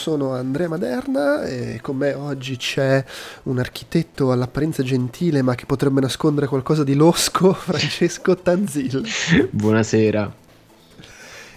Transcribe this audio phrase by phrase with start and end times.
[0.00, 3.04] Sono Andrea Maderna e con me oggi c'è
[3.42, 9.06] un architetto all'apparenza gentile ma che potrebbe nascondere qualcosa di losco, Francesco Tanzil.
[9.50, 10.34] Buonasera.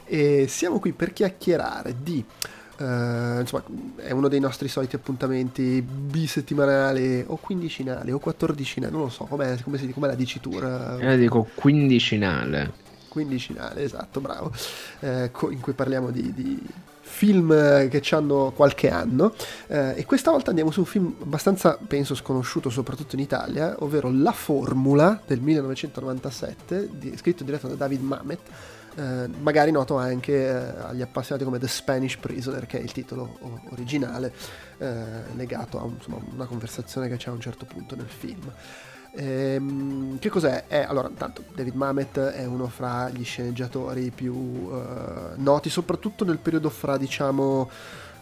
[0.04, 2.22] E siamo qui per chiacchierare di...
[2.80, 3.64] Uh, insomma,
[3.96, 9.56] è uno dei nostri soliti appuntamenti bisettimanali o quindicinali o quattordicinali, non lo so, com'è,
[9.62, 10.98] come si, com'è la dicitura?
[11.00, 12.74] Io dico quindicinale.
[13.08, 14.52] Quindicinale, esatto, bravo.
[15.00, 16.60] Eh, in cui parliamo di, di
[17.14, 19.34] film che hanno qualche anno.
[19.68, 24.10] Eh, e questa volta andiamo su un film abbastanza penso sconosciuto soprattutto in Italia ovvero
[24.12, 28.40] La Formula del 1997 di, scritto e diretto da David Mamet
[28.96, 33.38] eh, magari noto anche eh, agli appassionati come The Spanish Prisoner che è il titolo
[33.72, 34.34] originale
[34.78, 34.96] eh,
[35.36, 38.52] legato a un, insomma, una conversazione che c'è a un certo punto nel film
[39.16, 40.66] Ehm, che cos'è?
[40.68, 46.40] È, allora, intanto David Mamet è uno fra gli sceneggiatori più uh, noti, soprattutto nel
[46.40, 47.70] periodo fra, diciamo,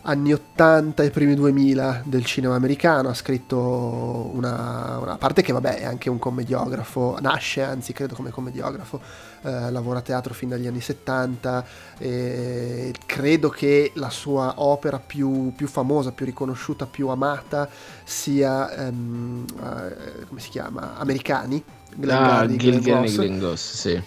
[0.04, 5.80] anni 80 e primi 2000 del cinema americano, ha scritto una, una, parte che vabbè
[5.80, 9.00] è anche un commediografo, nasce anzi credo come commediografo,
[9.44, 11.66] eh, lavora a teatro fin dagli anni 70
[11.98, 17.70] e credo che la sua opera più, più famosa, più riconosciuta, più amata
[18.04, 21.64] sia, ehm, eh, come si chiama, Americani,
[21.96, 24.02] Glengarry, ah, Gilgan Glengos, sì.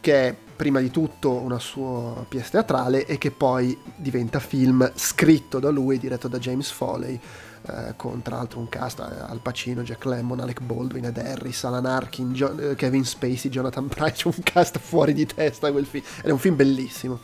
[0.00, 5.58] che è prima di tutto una sua pièce teatrale e che poi diventa film scritto
[5.58, 7.18] da lui, diretto da James Foley,
[7.68, 11.64] eh, con tra l'altro un cast eh, Al Pacino, Jack Lemmon, Alec Baldwin, Ed Harris,
[11.64, 16.04] Alan Arkin, John, eh, Kevin Spacey, Jonathan Price, un cast fuori di testa quel film,
[16.18, 17.20] ed è un film bellissimo.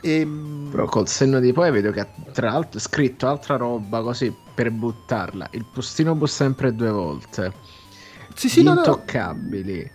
[0.00, 0.20] E...
[0.20, 4.34] Ehm, Però col senno di poi vedo che ha tra l'altro scritto altra roba così
[4.54, 5.48] per buttarla.
[5.52, 7.52] Il postino bussa sempre due volte.
[8.34, 9.90] Sì, sì, Intoccabili.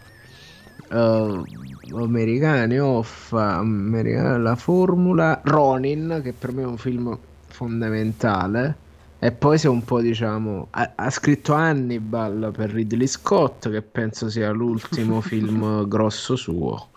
[0.90, 1.44] No, no
[1.92, 8.88] uh, americani off americana, la formula Ronin che per me è un film fondamentale
[9.20, 14.30] e poi c'è un po' diciamo ha, ha, scritto Hannibal per Ridley Scott che penso
[14.30, 16.90] sia l'ultimo film grosso suo.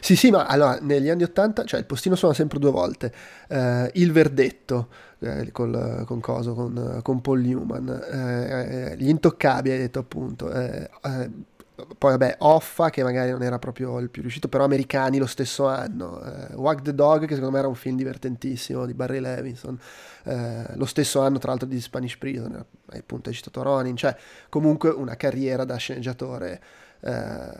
[0.00, 3.12] Sì sì ma allora negli anni 80 cioè il postino suona sempre due volte.
[3.48, 4.88] Uh, il verdetto
[5.20, 10.50] eh, col, con Coso, con, con Paul Newman, eh, eh, gli intoccabili, hai detto appunto,
[10.52, 11.30] eh, eh
[11.96, 15.66] poi vabbè, Offa che magari non era proprio il più riuscito, però americani lo stesso
[15.66, 19.78] anno, eh, Wag the Dog che secondo me era un film divertentissimo di Barry Levinson,
[20.24, 24.16] eh, lo stesso anno tra l'altro di Spanish Prison, appunto hai citato Ronin, cioè
[24.48, 26.60] comunque una carriera da sceneggiatore
[27.00, 27.50] eh,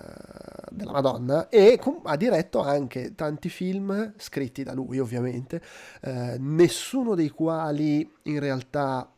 [0.70, 5.62] della Madonna e ha diretto anche tanti film scritti da lui ovviamente,
[6.00, 9.08] eh, nessuno dei quali in realtà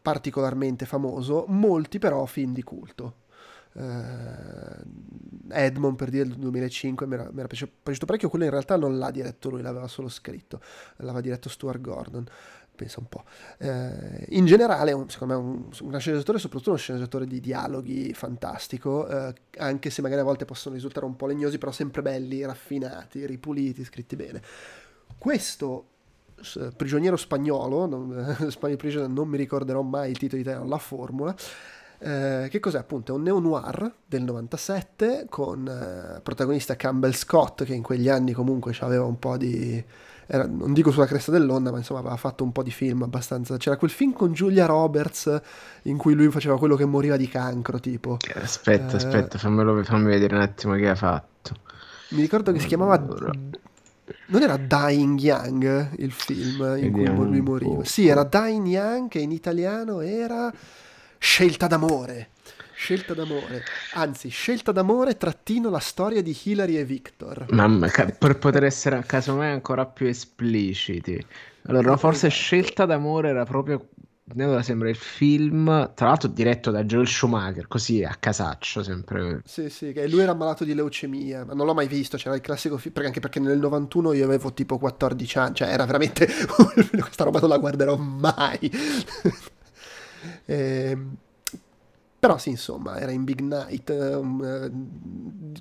[0.00, 3.20] particolarmente famoso, molti però film di culto
[3.74, 8.28] uh, Edmond per dire del 2005 mi era, mi era piaciuto, parecchio.
[8.28, 10.60] Quello in realtà non l'ha diretto lui l'aveva solo scritto.
[10.96, 12.26] L'aveva diretto Stuart Gordon
[12.74, 13.24] pensa un po'
[13.58, 19.34] eh, in generale secondo me un, un sceneggiatore soprattutto uno sceneggiatore di dialoghi fantastico eh,
[19.58, 23.84] anche se magari a volte possono risultare un po' legnosi però sempre belli, raffinati, ripuliti
[23.84, 24.42] scritti bene.
[25.18, 25.86] Questo
[26.76, 28.36] prigioniero spagnolo non,
[29.08, 31.34] non mi ricorderò mai il titolo italiano La Formula
[32.02, 33.12] eh, che cos'è appunto?
[33.12, 38.74] È un neo-noir del 97 con eh, protagonista Campbell Scott che in quegli anni comunque
[38.80, 39.82] aveva un po' di,
[40.26, 43.56] era, non dico sulla cresta dell'onda, ma insomma aveva fatto un po' di film abbastanza.
[43.56, 45.40] C'era quel film con Giulia Roberts
[45.82, 48.16] in cui lui faceva quello che moriva di cancro, tipo.
[48.34, 51.54] Aspetta, eh, aspetta, fammelo, fammi vedere un attimo che ha fatto.
[52.10, 52.98] Mi ricordo che si chiamava...
[54.26, 57.84] Non era Dying Young il film in Vediamo cui lui moriva?
[57.84, 60.52] Sì, era Dying Young che in italiano era
[61.24, 62.30] Scelta d'amore.
[62.74, 63.62] Scelta d'amore,
[63.94, 67.46] anzi, scelta d'amore trattino la storia di Hilary e Victor.
[67.50, 67.88] Mamma,
[68.18, 71.24] per poter essere casomai ancora più espliciti.
[71.66, 73.86] Allora, forse scelta d'amore era proprio
[74.36, 79.42] allora sembra il film, tra l'altro diretto da Joel Schumacher, così a casaccio sempre.
[79.44, 82.40] Sì, sì, che lui era malato di leucemia, ma non l'ho mai visto, c'era il
[82.40, 86.26] classico film, anche perché nel 91 io avevo tipo 14 anni, cioè era veramente,
[86.98, 88.70] questa roba non la guarderò mai.
[90.44, 91.16] E ehm,
[92.22, 93.90] però sì, insomma, era in Big Night.
[93.90, 94.70] Um,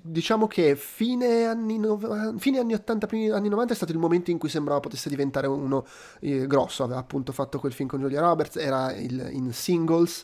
[0.04, 4.30] diciamo che fine anni, no- fine anni 80, primi anni 90 è stato il momento
[4.30, 5.88] in cui sembrava potesse diventare uno
[6.19, 6.84] eh, grosso.
[6.84, 10.24] Aveva appunto fatto quel film con Julia Roberts, era il, in Singles.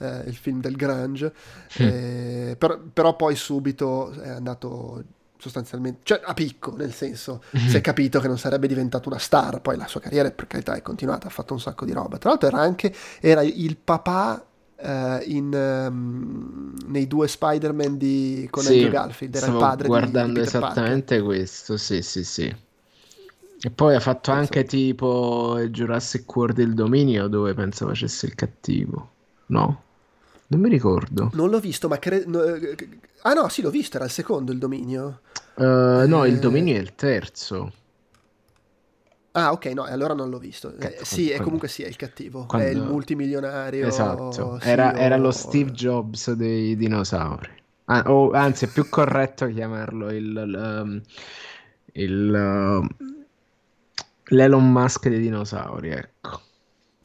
[0.00, 1.32] Eh, il film del Grange,
[1.82, 1.86] mm.
[1.86, 5.02] eh, però, però poi subito è andato
[5.40, 7.68] sostanzialmente, cioè a picco, nel senso, mm-hmm.
[7.68, 10.74] si è capito che non sarebbe diventato una star, poi la sua carriera per carità
[10.74, 12.18] è continuata, ha fatto un sacco di roba.
[12.18, 14.44] Tra l'altro era anche, era il papà
[14.82, 20.32] Uh, in, um, nei due Spider-Man di, con sì, Andrew Garfield era il padre guardando
[20.32, 21.22] di, di esattamente Parker.
[21.22, 22.56] questo sì sì sì
[23.60, 24.40] e poi ha fatto penso.
[24.40, 29.10] anche tipo Jurassic World il dominio dove penso facesse il cattivo
[29.48, 29.82] no?
[30.46, 32.88] non mi ricordo non l'ho visto ma credo eh,
[33.22, 35.20] ah no sì l'ho visto era il secondo il dominio
[35.54, 37.72] uh, no il eh, dominio è il terzo
[39.32, 40.74] Ah, ok, no, allora non l'ho visto.
[40.76, 42.46] Eh, sì, quando, comunque sì, è il cattivo.
[42.46, 42.66] Quando...
[42.66, 43.86] È il multimilionario.
[43.86, 47.48] Esatto, era, era, lo Steve Jobs dei dinosauri.
[47.84, 51.02] Ah, o, anzi, è più corretto chiamarlo il, il,
[51.92, 52.88] il, um,
[54.24, 56.40] l'Elon Musk dei dinosauri, ecco.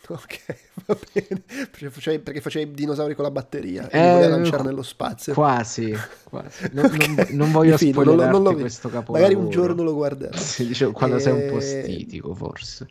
[0.15, 0.55] Ok,
[0.85, 1.41] va bene.
[1.45, 5.33] Perché facevi, perché facevi dinosauri con la batteria e eh, li lanciare nello spazio.
[5.33, 6.69] Quasi, quasi.
[6.73, 7.07] Non, okay.
[7.07, 9.21] non, non voglio Fino, non, non lo, questo capolavoro.
[9.21, 10.37] Magari un giorno lo guarderò.
[10.37, 11.19] Sì, dicevo, quando e...
[11.19, 12.87] sei un po' eh, stitico, forse.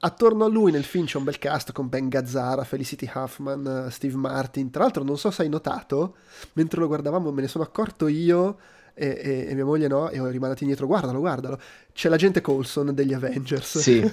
[0.00, 4.16] Attorno a lui nel film c'è un bel cast con Ben Gazzara, Felicity Huffman, Steve
[4.16, 4.70] Martin.
[4.70, 6.16] Tra l'altro non so se hai notato,
[6.54, 8.58] mentre lo guardavamo me ne sono accorto io
[8.94, 11.58] e, e, mia moglie no, e ho rimandato indietro, guardalo, guardalo.
[11.92, 13.78] C'è l'agente Colson degli Avengers.
[13.78, 14.00] Sì.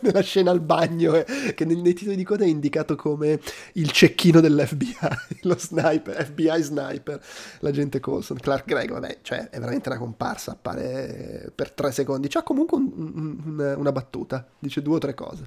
[0.00, 3.38] Nella scena al bagno, eh, che nei, nei, titoli di coda è indicato come
[3.74, 4.96] il cecchino dell'FBI,
[5.42, 7.20] lo sniper, FBI sniper,
[7.60, 8.38] l'agente Colson.
[8.38, 12.28] Clark Gregg, vabbè, cioè è veramente una comparsa, appare per tre secondi.
[12.28, 15.44] C'ha comunque un, un, una battuta, dice due o tre cose.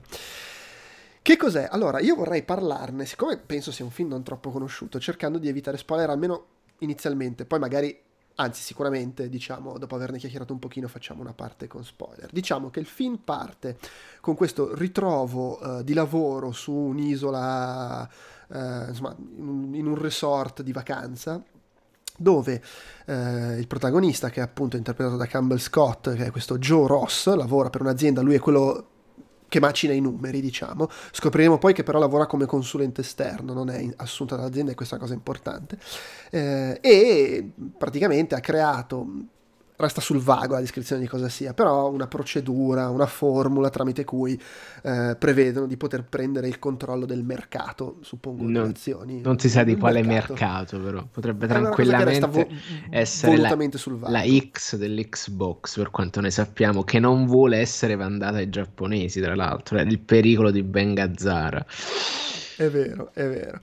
[1.28, 1.68] Che cos'è?
[1.70, 5.78] Allora, io vorrei parlarne, siccome penso sia un film non troppo conosciuto, cercando di evitare
[5.78, 6.46] spoiler almeno
[6.80, 8.00] inizialmente, poi magari
[8.40, 12.30] anzi sicuramente diciamo dopo averne chiacchierato un pochino facciamo una parte con spoiler.
[12.32, 13.78] Diciamo che il film parte
[14.22, 18.10] con questo ritrovo uh, di lavoro su un'isola
[18.48, 18.56] uh,
[18.88, 21.44] insomma in, in, un resort di vacanza
[22.20, 22.64] dove
[23.06, 23.12] uh,
[23.58, 27.70] il protagonista che è appunto interpretato da Campbell Scott che è questo Joe Ross lavora
[27.70, 28.90] per un'azienda lui è quello
[29.48, 30.90] che macina i numeri, diciamo.
[31.12, 35.00] Scopriremo poi che però lavora come consulente esterno, non è assunta dall'azienda e questa è
[35.00, 35.78] cosa importante.
[36.30, 39.06] Eh, e praticamente ha creato
[39.78, 44.40] resta sul vago la descrizione di cosa sia, però una procedura, una formula tramite cui
[44.82, 49.22] eh, prevedono di poter prendere il controllo del mercato, suppongo, non, azioni.
[49.22, 50.34] Non si sa di quale mercato.
[50.34, 50.82] mercato.
[50.82, 52.48] però potrebbe tranquillamente vo-
[52.90, 53.56] essere la,
[54.10, 59.36] la, X dell'Xbox, per quanto ne sappiamo, che non vuole essere mandata ai giapponesi, tra
[59.36, 61.64] l'altro, è il pericolo di Ben Gazzara.
[62.58, 63.60] È vero, è vero.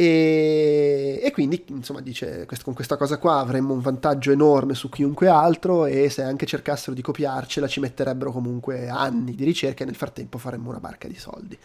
[0.00, 5.26] E, e, quindi, insomma, dice, con questa cosa qua avremmo un vantaggio enorme su chiunque
[5.26, 9.96] altro e se anche cercassero di copiarcela ci metterebbero comunque anni di ricerca e nel
[9.96, 11.58] frattempo faremmo una barca di soldi.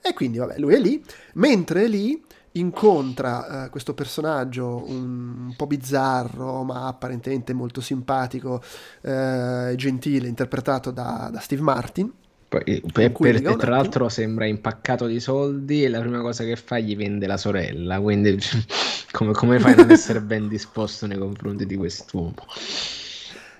[0.00, 2.22] E quindi, vabbè, lui è lì, mentre è lì
[2.52, 8.62] incontra uh, questo personaggio un, un, po' bizzarro ma apparentemente molto simpatico
[9.00, 12.12] e uh, gentile interpretato da, da Steve Martin
[12.52, 16.78] poi, per, per, tra l'altro sembra impaccato di soldi e la prima cosa che fa
[16.78, 18.38] gli vende la sorella, quindi
[19.10, 22.34] come, come fai a non essere ben disposto nei confronti di quest'uomo?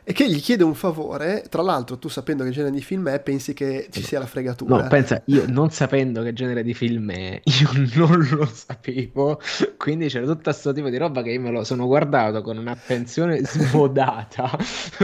[0.04, 3.20] E che gli chiede un favore, tra l'altro tu sapendo che genere di film è
[3.20, 4.82] pensi che ci sia la fregatura.
[4.82, 9.40] No, pensa, io non sapendo che genere di film è, io non lo sapevo,
[9.76, 13.42] quindi c'era tutto questo tipo di roba che io me lo sono guardato con un'attenzione
[13.46, 14.50] smodata,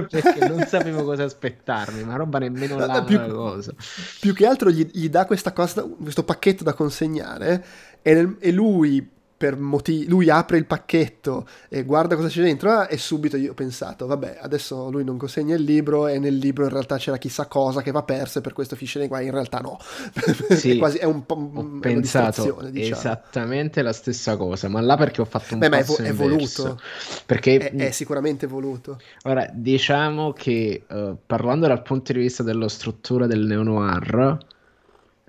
[0.08, 3.72] perché non sapevo cosa aspettarmi, ma roba nemmeno la più, cosa.
[4.18, 7.64] Più che altro gli, gli dà questa cosa, questo pacchetto da consegnare
[8.02, 12.88] e, e lui per motivi, lui apre il pacchetto e guarda cosa c'è dentro ah,
[12.90, 16.64] e subito io ho pensato, vabbè, adesso lui non consegna il libro e nel libro
[16.64, 19.30] in realtà c'era chissà cosa che va persa e per questo finisce nei guai, in
[19.30, 19.78] realtà no.
[20.58, 22.96] Sì, è, quasi, è un po' ho pensato diciamo.
[22.96, 26.12] esattamente la stessa cosa, ma là perché ho fatto un Beh, ma è, vo- è
[26.12, 26.80] voluto.
[27.24, 29.00] Perché è, è, sicuramente voluto.
[29.22, 34.56] Ora, diciamo che uh, parlando dal punto di vista della struttura del neo-noir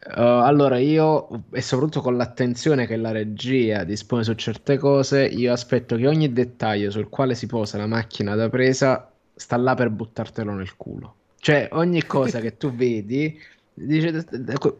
[0.01, 5.51] Uh, allora, io, e soprattutto con l'attenzione che la regia dispone su certe cose, io
[5.51, 9.89] aspetto che ogni dettaglio sul quale si posa la macchina da presa sta là per
[9.89, 11.15] buttartelo nel culo.
[11.39, 13.37] Cioè, ogni cosa che tu vedi,
[13.73, 14.25] dice,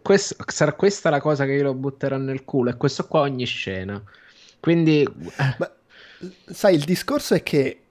[0.02, 3.46] questo, sarà questa la cosa che io lo butterò nel culo, e questo qua ogni
[3.46, 4.02] scena.
[4.62, 5.06] Quindi...
[5.58, 5.72] Ma,
[6.46, 7.82] sai, il discorso è che,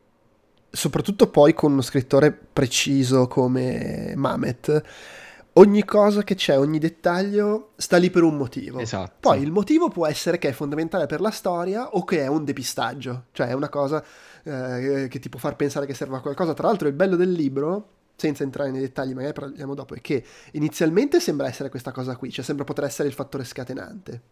[0.71, 4.83] soprattutto poi con uno scrittore preciso come Mamet,
[5.59, 8.79] ogni cosa che c'è, ogni dettaglio sta lì per un motivo.
[8.79, 9.17] Esatto.
[9.21, 12.45] Poi il motivo può essere che è fondamentale per la storia o che è un
[12.45, 14.03] depistaggio, cioè è una cosa
[14.45, 16.55] eh, che ti può far pensare che serva a qualcosa.
[16.55, 20.25] Tra l'altro il bello del libro, senza entrare nei dettagli, magari parliamo dopo, è che
[20.53, 24.23] inizialmente sembra essere questa cosa qui, cioè sembra poter essere il fattore scatenante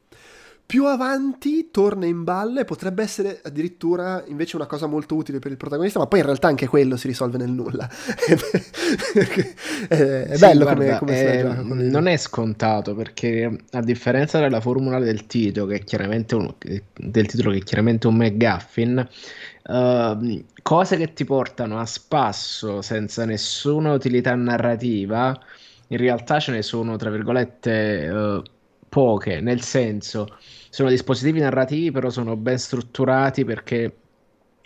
[0.67, 5.57] più avanti torna in balle, potrebbe essere addirittura invece una cosa molto utile per il
[5.57, 7.89] protagonista, ma poi in realtà anche quello si risolve nel nulla.
[9.89, 14.99] è, sì, bello guarda, come, come è, Non è scontato perché a differenza della formula
[14.99, 19.09] del titolo, che è chiaramente un, del titolo che è chiaramente un McGuffin,
[19.69, 25.39] uh, cose che ti portano a spasso senza nessuna utilità narrativa,
[25.89, 28.09] in realtà ce ne sono, tra virgolette...
[28.13, 28.43] Uh,
[28.89, 30.37] poche, nel senso
[30.71, 33.95] sono dispositivi narrativi però sono ben strutturati perché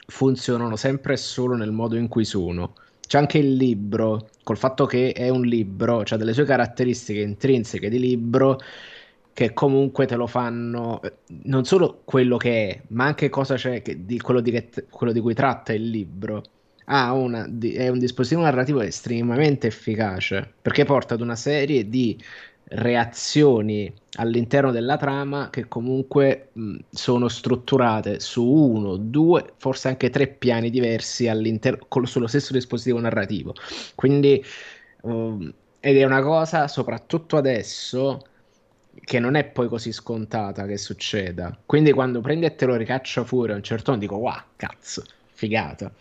[0.07, 2.75] funzionano sempre e solo nel modo in cui sono.
[3.07, 7.89] C'è anche il libro, col fatto che è un libro, cioè delle sue caratteristiche intrinseche
[7.89, 8.59] di libro
[9.33, 11.00] che comunque te lo fanno
[11.45, 15.21] non solo quello che è, ma anche cosa c'è che, di, quello, di quello, di
[15.21, 16.43] cui tratta il libro.
[16.87, 22.21] Ah, una, di, è un dispositivo narrativo estremamente efficace perché porta ad una serie di
[22.71, 30.27] reazioni all'interno della trama che comunque mh, sono strutturate su uno, due, forse anche tre
[30.29, 33.55] piani diversi all'interno sullo stesso dispositivo narrativo.
[33.95, 34.43] Quindi
[35.03, 38.21] um, ed è una cosa soprattutto adesso
[39.00, 41.57] che non è poi così scontata che succeda.
[41.65, 45.05] Quindi quando prendi e te lo ricaccia fuori a un certo punto dico wow, cazzo,
[45.33, 45.93] figata.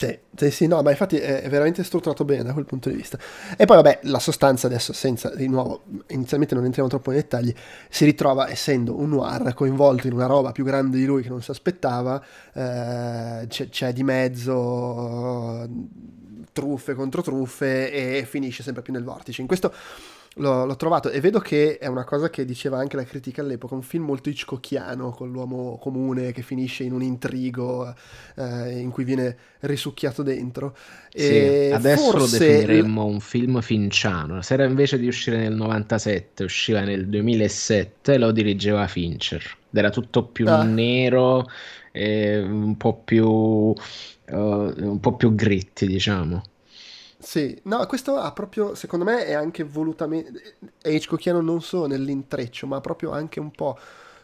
[0.00, 3.18] Sì, sì, sì, no, ma infatti è veramente strutturato bene da quel punto di vista.
[3.54, 7.52] E poi, vabbè, la sostanza adesso, senza, di nuovo, inizialmente non entriamo troppo nei dettagli,
[7.90, 11.42] si ritrova, essendo un noir, coinvolto in una roba più grande di lui che non
[11.42, 12.18] si aspettava,
[12.54, 15.68] eh, c'è, c'è, di mezzo
[16.50, 19.42] truffe contro truffe e finisce sempre più nel vortice.
[19.42, 19.70] In questo
[20.34, 23.74] L'ho, l'ho, trovato e vedo che è una cosa che diceva anche la critica all'epoca,
[23.74, 27.92] un film molto Hitchcockiano con l'uomo comune che finisce in un intrigo
[28.36, 30.76] eh, in cui viene risucchiato dentro.
[31.12, 32.38] E adesso forse...
[32.38, 34.40] lo definiremmo un film finciano.
[34.40, 39.42] Se era invece di uscire nel 97, usciva nel 2007, lo dirigeva Fincher.
[39.42, 40.62] Ed era tutto più ah.
[40.62, 41.44] nero,
[41.92, 43.74] un po' più...
[44.32, 46.40] Uh, un po' più gritti, diciamo.
[47.22, 52.66] Sì, no, questo ha proprio, secondo me è anche volutamente, è Hitchcockiano non solo nell'intreccio,
[52.66, 53.76] ma proprio anche un po'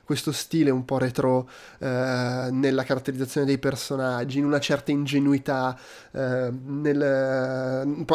[0.02, 1.48] questo stile un po' retro
[1.78, 5.78] eh, nella caratterizzazione dei personaggi, in una certa ingenuità,
[6.12, 7.02] eh, nel,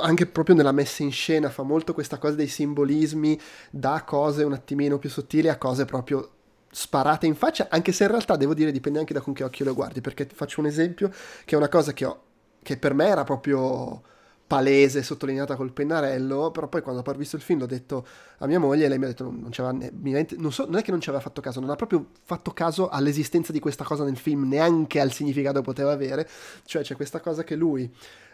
[0.02, 4.54] anche proprio nella messa in scena, fa molto questa cosa dei simbolismi da cose un
[4.54, 6.30] attimino più sottili a cose proprio
[6.72, 9.66] sparate in faccia, anche se in realtà devo dire dipende anche da con che occhio
[9.66, 11.10] lo guardi, perché faccio un esempio
[11.46, 12.22] che è una cosa che ho,
[12.64, 14.02] che per me era proprio
[14.52, 18.06] palese, sottolineata col pennarello, però poi quando ho visto il film l'ho detto
[18.40, 20.92] a mia moglie e lei mi ha detto non, non, non, so, non è che
[20.92, 24.18] non ci aveva fatto caso, non ha proprio fatto caso all'esistenza di questa cosa nel
[24.18, 26.28] film, neanche al significato che poteva avere,
[26.66, 27.90] cioè c'è questa cosa che lui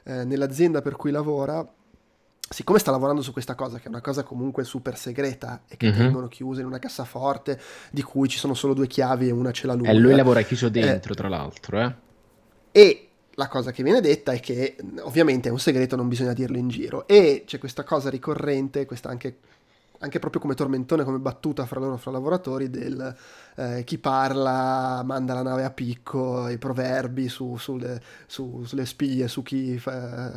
[0.05, 1.63] eh, nell'azienda per cui lavora
[2.49, 5.89] siccome sta lavorando su questa cosa, che è una cosa comunque super segreta e che
[5.89, 5.97] uh-huh.
[5.97, 9.67] tengono chiusa in una cassaforte di cui ci sono solo due chiavi e una ce
[9.67, 9.87] l'ha lui.
[9.87, 11.95] E lui lavora chiuso dentro, eh, tra l'altro, eh.
[12.71, 13.06] E
[13.39, 16.69] la cosa che viene detta è che ovviamente è un segreto, non bisogna dirlo in
[16.69, 17.07] giro.
[17.07, 19.37] E c'è questa cosa ricorrente, questa anche,
[19.99, 23.15] anche proprio come tormentone, come battuta fra loro, fra lavoratori, del
[23.55, 29.27] eh, chi parla manda la nave a picco, i proverbi su, sulle, su, sulle spie,
[29.27, 30.31] su chi fa,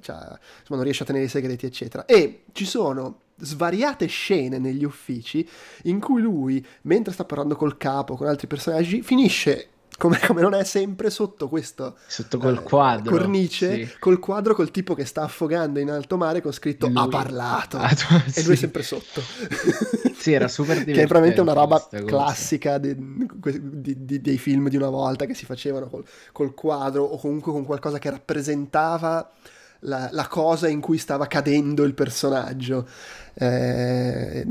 [0.00, 2.04] cioè, insomma, non riesce a tenere i segreti, eccetera.
[2.04, 5.48] E ci sono svariate scene negli uffici
[5.84, 10.54] in cui lui, mentre sta parlando col capo, con altri personaggi, finisce come, come, non
[10.54, 13.98] è sempre sotto questo sotto quel eh, quadro cornice sì.
[13.98, 16.96] col quadro col tipo che sta affogando in alto mare con scritto lui...
[16.96, 18.38] ha parlato ah, sì.
[18.38, 19.20] e lui è sempre sotto
[20.16, 24.68] sì era super divertente che è veramente una roba classica di, di, di, dei film
[24.68, 29.32] di una volta che si facevano col, col quadro o comunque con qualcosa che rappresentava
[29.80, 32.88] la, la, cosa in cui stava cadendo il personaggio.
[33.34, 34.44] Eh,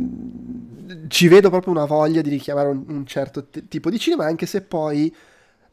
[1.08, 4.46] ci vedo proprio una voglia di richiamare un, un certo t- tipo di cinema, anche
[4.46, 5.14] se poi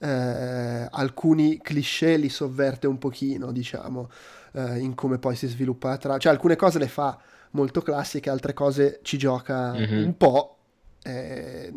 [0.04, 4.10] eh, alcuni cliché li sovverte un pochino, diciamo,
[4.52, 6.18] eh, in come poi si sviluppa la trama.
[6.18, 7.18] Cioè alcune cose le fa
[7.52, 10.04] molto classiche, altre cose ci gioca mm-hmm.
[10.04, 10.58] un po'.
[11.02, 11.72] Eh,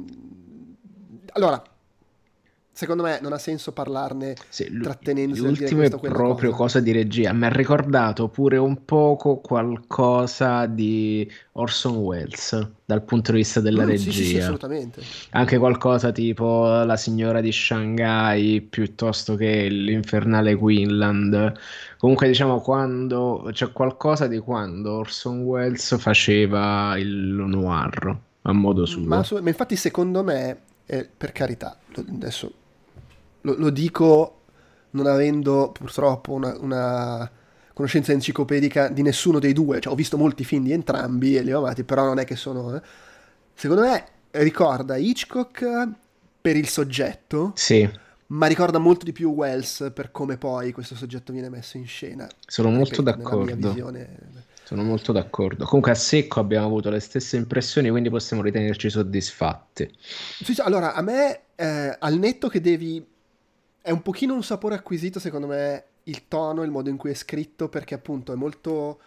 [1.33, 1.61] allora,
[2.77, 6.63] secondo me non ha senso parlarne sì, trattenendosi l'ultimo è proprio cosa.
[6.63, 6.79] cosa.
[6.79, 13.39] di regia mi ha ricordato pure un poco qualcosa di Orson Welles dal punto di
[13.39, 19.33] vista della mm, regia sì, sì, assolutamente anche qualcosa tipo La signora di Shanghai piuttosto
[19.33, 21.53] che l'Infernale Quinland
[21.97, 28.85] comunque diciamo quando c'è cioè qualcosa di quando Orson Welles faceva il noir a modo
[28.85, 32.53] suo ma, ma infatti secondo me eh, per carità adesso
[33.41, 34.37] lo, lo dico
[34.91, 37.31] non avendo purtroppo una, una,
[37.73, 41.53] conoscenza enciclopedica di nessuno dei due, cioè ho visto molti film di entrambi e li
[41.53, 42.75] ho amati, però non è che sono...
[42.75, 42.81] Eh.
[43.53, 45.87] Secondo me ricorda Hitchcock
[46.41, 47.87] per il soggetto, sì.
[48.27, 52.27] ma ricorda molto di più Wells per come poi questo soggetto viene messo in scena.
[52.47, 53.75] Sono molto d'accordo.
[54.63, 55.65] Sono molto d'accordo.
[55.65, 59.89] Comunque a secco abbiamo avuto le stesse impressioni, quindi possiamo ritenerci soddisfatti.
[60.43, 63.05] Sì, allora, a me, eh, al netto che devi
[63.87, 67.13] è un pochino un sapore acquisito, secondo me, il tono, il modo in cui è
[67.13, 68.99] scritto, perché appunto è molto...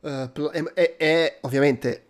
[0.00, 2.04] Uh, è, è, è, ovviamente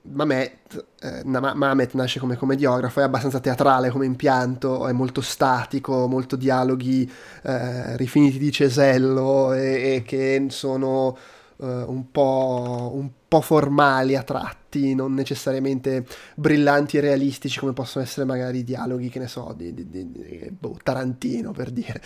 [0.00, 6.36] Mamet, eh, Mamet nasce come commediografo, è abbastanza teatrale come impianto, è molto statico, molto
[6.36, 7.12] dialoghi
[7.42, 11.18] eh, rifiniti di cesello e, e che sono
[11.56, 18.04] uh, un, po', un po' formali a tratti, non necessariamente brillanti e realistici come possono
[18.04, 22.00] essere magari i dialoghi, che ne so, di, di, di, boh, Tarantino per dire.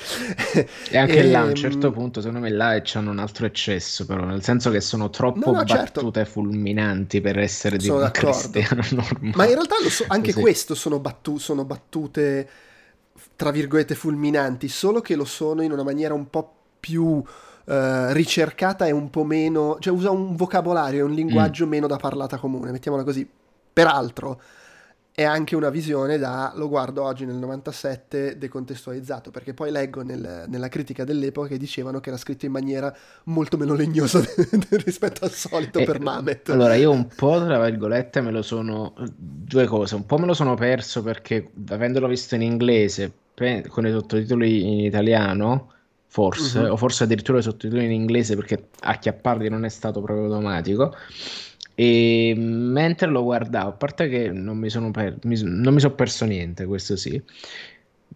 [0.90, 3.46] E anche e, là a un ehm, certo punto, secondo me là c'hanno un altro
[3.46, 6.00] eccesso, però, nel senso che sono troppo no, no, certo.
[6.00, 6.32] battute certo.
[6.32, 9.36] fulminanti per essere di sono un cristiano normale.
[9.36, 10.40] Ma in realtà so, anche Così.
[10.40, 12.48] questo sono, battu- sono battute
[13.36, 17.22] tra virgolette fulminanti, solo che lo sono in una maniera un po' più
[17.70, 21.68] eh, ricercata e un po' meno, cioè usa un vocabolario e un linguaggio mm.
[21.68, 23.28] meno da parlata comune, mettiamola così.
[23.72, 24.40] Peraltro
[25.12, 30.46] è anche una visione da, lo guardo oggi nel 97, decontestualizzato, perché poi leggo nel,
[30.48, 32.92] nella critica dell'epoca che dicevano che era scritto in maniera
[33.24, 34.20] molto meno legnosa
[34.84, 36.48] rispetto al solito e, per Mamet.
[36.48, 40.34] Allora io un po' tra virgolette me lo sono, due cose, un po' me lo
[40.34, 43.12] sono perso perché avendolo visto in inglese
[43.68, 45.78] con i sottotitoli in italiano
[46.10, 46.72] forse, uh-huh.
[46.72, 50.94] o forse addirittura i sottotitoli in inglese perché acchiapparli non è stato proprio automatico.
[51.76, 55.94] E mentre lo guardavo, a parte che non mi sono, per, mi, non mi sono
[55.94, 57.22] perso niente, questo sì.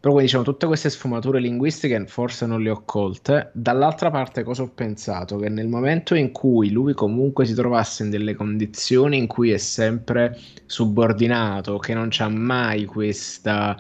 [0.01, 3.51] Però diciamo, tutte queste sfumature linguistiche forse non le ho colte.
[3.55, 5.37] Dall'altra parte cosa ho pensato?
[5.37, 9.57] Che nel momento in cui lui comunque si trovasse in delle condizioni in cui è
[9.59, 13.77] sempre subordinato, che non c'ha mai questa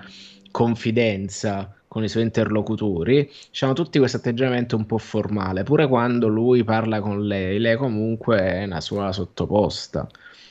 [0.53, 6.65] confidenza con i suoi interlocutori, diciamo tutti questo atteggiamento un po' formale, pure quando lui
[6.65, 10.05] parla con lei, lei comunque è una sua sottoposta.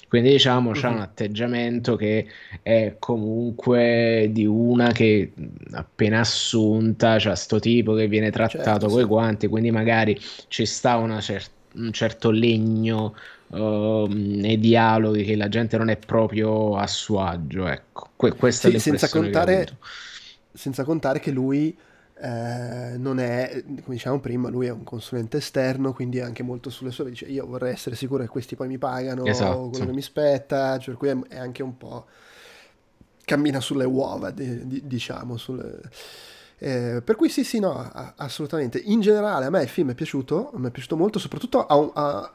[0.07, 2.27] Quindi diciamo c'è un atteggiamento che
[2.61, 5.33] è comunque di una che
[5.71, 9.07] appena assunta, cioè sto tipo che viene trattato certo, coi sì.
[9.07, 13.15] guanti, quindi magari ci sta cer- un certo legno
[13.47, 18.11] uh, nei dialoghi che la gente non è proprio a suo agio, ecco.
[18.15, 19.67] Que- questa sì, è senza contare
[20.53, 21.77] senza contare che lui
[22.15, 26.69] eh, non è, come diciamo prima, lui è un consulente esterno, quindi è anche molto
[26.69, 29.69] sulle sue, dice io vorrei essere sicuro che questi poi mi pagano esatto.
[29.69, 32.05] quello che mi spetta, cioè cui è, anche un po'
[33.25, 35.81] cammina sulle uova, di, di, diciamo, sulle...
[36.59, 37.73] Eh, per cui sì, sì, no,
[38.15, 38.77] assolutamente.
[38.77, 42.33] In generale a me il film è piaciuto, mi è piaciuto molto, soprattutto a, a,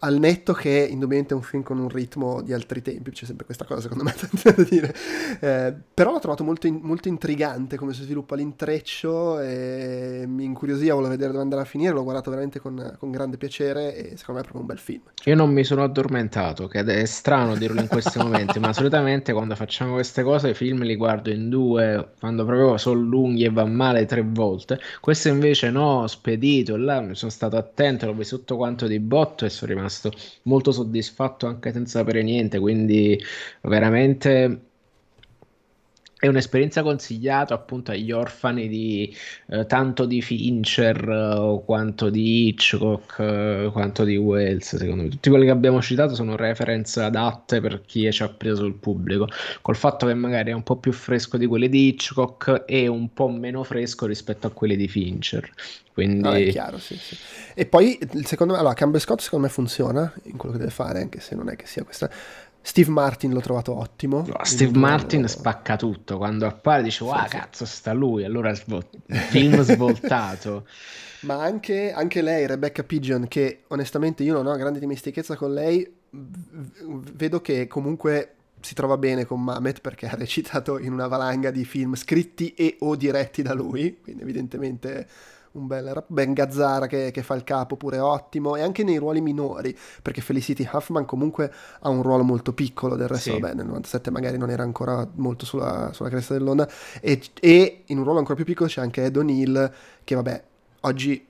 [0.00, 3.44] al netto che indubbiamente è un film con un ritmo di altri tempi, c'è sempre
[3.44, 4.94] questa cosa secondo me da dire,
[5.40, 11.12] eh, però l'ho trovato molto, molto, intrigante come si sviluppa l'intreccio e mi incuriosiva, volevo
[11.12, 14.46] vedere dove andare a finire, l'ho guardato veramente con, con, grande piacere e secondo me
[14.46, 15.00] è proprio un bel film.
[15.24, 19.56] Io non mi sono addormentato, che è strano dirlo in questi momenti, ma solitamente quando
[19.56, 23.64] facciamo queste cose i film li guardo in due, quando proprio sono lunghi e va
[23.64, 28.56] male tre volte, questo invece no, spedito, là mi sono stato attento, l'ho visto tutto
[28.56, 33.20] quanto di botto e sono rimasto rimasto molto soddisfatto anche senza sapere niente, quindi
[33.62, 34.62] veramente
[36.20, 39.14] è un'esperienza consigliata appunto agli orfani di
[39.50, 45.08] eh, tanto di Fincher eh, quanto di Hitchcock eh, quanto di Wells secondo me.
[45.10, 49.28] Tutti quelli che abbiamo citato sono reference adatte per chi ci ha preso il pubblico
[49.62, 53.12] col fatto che magari è un po' più fresco di quelli di Hitchcock e un
[53.12, 55.48] po' meno fresco rispetto a quelli di Fincher
[55.98, 57.16] quindi no, è chiaro sì, sì.
[57.54, 61.00] e poi secondo me allora Campbell Scott secondo me funziona in quello che deve fare
[61.00, 62.08] anche se non è che sia questa
[62.60, 64.26] Steve Martin l'ho trovato ottimo.
[64.26, 65.28] No, Steve Martin trovato...
[65.28, 66.18] spacca tutto.
[66.18, 68.24] Quando appare dice, wow, sì, cazzo, sta lui.
[68.24, 68.84] Allora svol...
[69.06, 70.66] film svoltato.
[71.20, 75.90] Ma anche, anche, lei, Rebecca Pigeon, che onestamente io non ho grande dimestichezza con lei,
[76.10, 81.64] vedo che comunque si trova bene con Mamet perché ha recitato in una valanga di
[81.64, 85.06] film scritti e o diretti da lui, quindi evidentemente
[85.58, 89.20] un bel Ben Gazzara che, che, fa il capo pure ottimo e anche nei ruoli
[89.20, 93.38] minori perché Felicity Huffman comunque ha un ruolo molto piccolo del resto sì.
[93.38, 96.68] vabbè nel 97 magari non era ancora molto sulla, sulla cresta dell'onda
[97.00, 99.72] e, e, in un ruolo ancora più piccolo c'è anche Ed O'Neill
[100.04, 100.44] che vabbè
[100.82, 101.26] oggi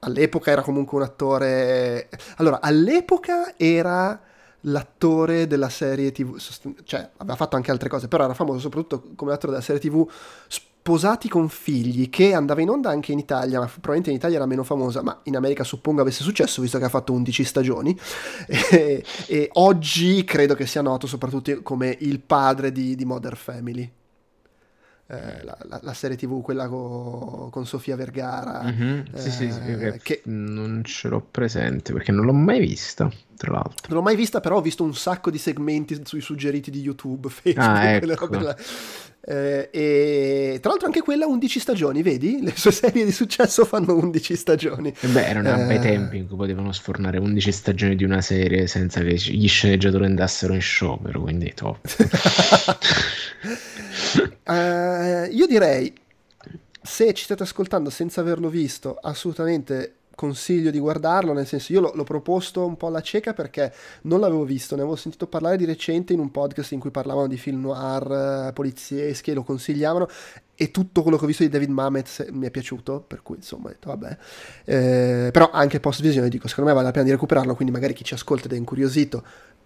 [0.00, 4.20] all'epoca era comunque un attore allora all'epoca era
[4.66, 6.38] l'attore della serie tv
[6.84, 10.08] cioè aveva fatto anche altre cose però era famoso soprattutto come attore della serie tv
[10.86, 14.44] Sposati con figli, che andava in onda anche in Italia, ma probabilmente in Italia era
[14.44, 17.98] meno famosa, ma in America suppongo avesse successo, visto che ha fatto 11 stagioni.
[18.70, 23.90] E, e oggi credo che sia noto soprattutto come il padre di, di Modern Family.
[25.06, 28.62] Eh, la, la, la, serie tv, quella co, con Sofia Vergara.
[28.62, 29.00] Mm-hmm.
[29.12, 33.10] Eh, sì, sì, sì, che non ce l'ho presente perché non l'ho mai vista.
[33.36, 36.70] Tra l'altro, non l'ho mai vista, però ho visto un sacco di segmenti sui suggeriti
[36.70, 38.56] di YouTube, Facebook, ah, ecco.
[39.20, 42.40] eh, e tra l'altro anche quella 11 stagioni, vedi?
[42.40, 44.94] Le sue serie di successo fanno 11 stagioni.
[44.98, 45.66] E beh, erano eh...
[45.66, 50.06] bei tempi in cui potevano sfornare 11 stagioni di una serie senza che gli sceneggiatori
[50.06, 51.78] andassero in sciopero, quindi top.
[54.46, 55.92] uh, io direi,
[56.82, 61.92] se ci state ascoltando senza averlo visto, assolutamente consiglio di guardarlo, nel senso io l'ho,
[61.94, 65.64] l'ho, proposto un po' alla cieca perché non l'avevo visto, ne avevo sentito parlare di
[65.64, 70.08] recente in un podcast in cui parlavano di film noir, eh, polizieschi e lo consigliavano
[70.56, 73.68] e tutto quello che ho visto di David Mamet mi è piaciuto, per cui insomma
[73.68, 74.18] ho detto vabbè,
[74.64, 77.92] eh, però anche post visione dico secondo me vale la pena di recuperarlo, quindi magari
[77.92, 79.24] chi ci ascolta ed è incuriosito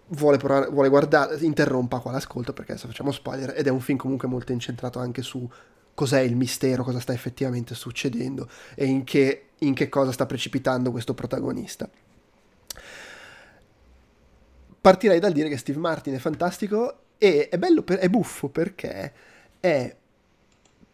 [0.08, 3.98] vuole, provare, vuole guardare, interrompa qua l'ascolto perché adesso facciamo spoiler ed è un film
[3.98, 5.48] comunque molto incentrato anche su
[5.94, 10.92] cos'è il mistero, cosa sta effettivamente succedendo e in che, in che cosa sta precipitando
[10.92, 11.90] questo protagonista.
[14.80, 19.12] Partirei dal dire che Steve Martin è fantastico e è bello, per, è buffo perché
[19.58, 19.96] è,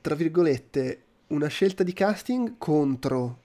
[0.04, 3.38] tra virgolette, una scelta di casting contro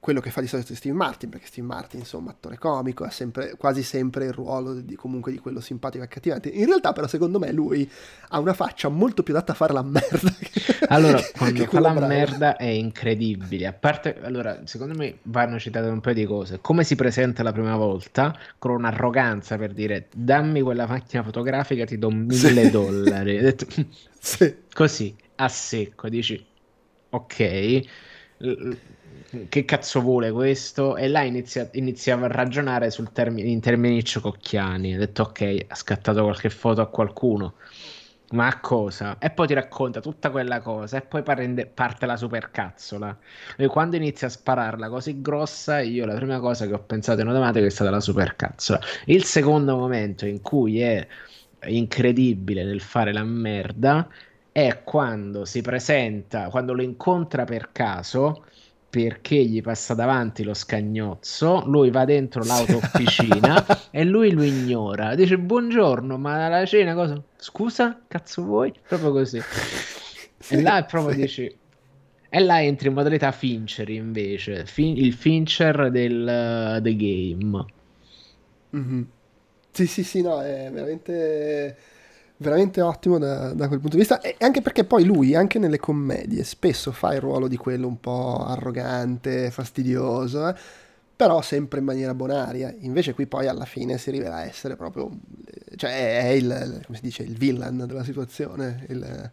[0.00, 3.54] quello che fa di solito Steve Martin, perché Steve Martin, insomma, attore comico, ha sempre,
[3.56, 6.48] quasi sempre il ruolo di, comunque di quello simpatico e accattivante.
[6.48, 7.88] In realtà, però, secondo me, lui
[8.30, 10.34] ha una faccia molto più adatta a fare la merda.
[10.88, 12.06] allora, quando fa la bravo.
[12.08, 13.68] merda è incredibile.
[13.68, 16.58] A parte, allora, secondo me vanno citate un paio di cose.
[16.60, 21.98] Come si presenta la prima volta, con un'arroganza per dire dammi quella macchina fotografica, ti
[21.98, 22.70] do mille sì.
[22.70, 23.56] dollari.
[24.22, 24.54] Sì.
[24.74, 26.44] Così, a secco, dici,
[27.10, 27.82] ok
[29.48, 30.96] che cazzo vuole questo?
[30.96, 34.94] E là inizia, iniziava a ragionare termine, in termini ciococchiani.
[34.94, 37.54] Ha detto ok, ha scattato qualche foto a qualcuno.
[38.32, 39.18] Ma a cosa?
[39.18, 43.18] E poi ti racconta tutta quella cosa e poi parte, parte la supercazzola.
[43.56, 47.26] E quando inizia a spararla così grossa, io la prima cosa che ho pensato in
[47.26, 48.80] automatico è stata la supercazzola.
[49.06, 51.06] Il secondo momento in cui è
[51.66, 54.08] incredibile nel fare la merda
[54.66, 58.44] è quando si presenta, quando lo incontra per caso
[58.90, 65.14] perché gli passa davanti lo scagnozzo, lui va dentro l'autofficina e lui lo ignora.
[65.14, 67.22] Dice buongiorno, ma la cena cosa?
[67.36, 68.74] Scusa, cazzo vuoi?
[68.88, 69.40] Proprio così.
[70.38, 71.20] Sì, e là è proprio sì.
[71.20, 71.58] dici...
[72.32, 77.64] E là entri in modalità Fincher invece, fin- il Fincher del uh, The Game.
[78.76, 79.02] Mm-hmm.
[79.72, 81.76] Sì, sì, sì, no, è veramente
[82.40, 85.78] veramente ottimo da, da, quel punto di vista e anche perché poi lui anche nelle
[85.78, 90.54] commedie spesso fa il ruolo di quello un po' arrogante, fastidioso, eh?
[91.14, 92.74] però sempre in maniera bonaria.
[92.80, 95.10] Invece qui poi alla fine si rivela essere proprio,
[95.76, 99.30] cioè è il, come si dice, il villain della situazione, il,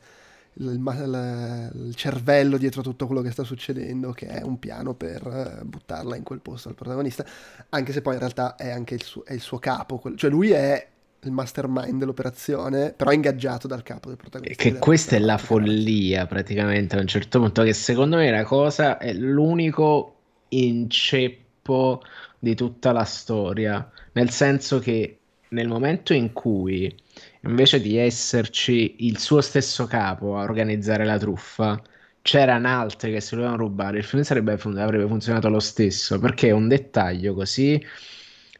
[0.56, 5.26] il, il, il, cervello dietro tutto quello che sta succedendo, che è un piano per
[5.26, 7.26] eh, buttarla in quel posto al protagonista,
[7.70, 10.52] anche se poi in realtà è anche il suo, è il suo capo, cioè lui
[10.52, 10.96] è
[11.28, 14.64] il mastermind dell'operazione, però ingaggiato dal capo del protagonista.
[14.64, 18.98] Che questa è la follia praticamente a un certo punto, che secondo me la cosa
[18.98, 20.16] è l'unico
[20.50, 22.02] inceppo
[22.40, 26.94] di tutta la storia, nel senso che nel momento in cui
[27.42, 31.82] invece di esserci il suo stesso capo a organizzare la truffa,
[32.22, 36.52] c'erano altri che si volevano rubare, il film sarebbe, avrebbe funzionato lo stesso, perché è
[36.52, 37.82] un dettaglio così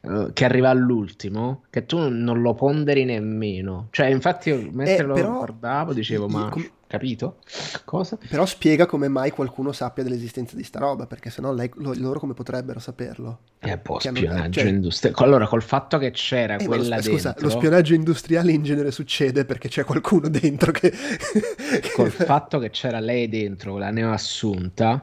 [0.02, 3.88] uh, che arriva all'ultimo che tu non lo ponderi nemmeno.
[3.90, 6.48] Cioè, infatti, io mentre eh, lo però, guardavo dicevo, ma...
[6.48, 7.36] Com- capito?
[7.84, 8.18] Cosa?
[8.28, 12.18] Però spiega come mai qualcuno sappia dell'esistenza di sta roba, perché sennò lei, lo, loro
[12.18, 13.40] come potrebbero saperlo?
[13.60, 14.68] Eh, boh, spionaggio cioè...
[14.68, 15.24] industriale.
[15.24, 17.46] Allora, col fatto che c'era eh, quella lo, scusa, dentro...
[17.46, 20.92] lo spionaggio industriale in genere succede perché c'è qualcuno dentro che...
[21.94, 25.02] col fatto che c'era lei dentro, la neoassunta,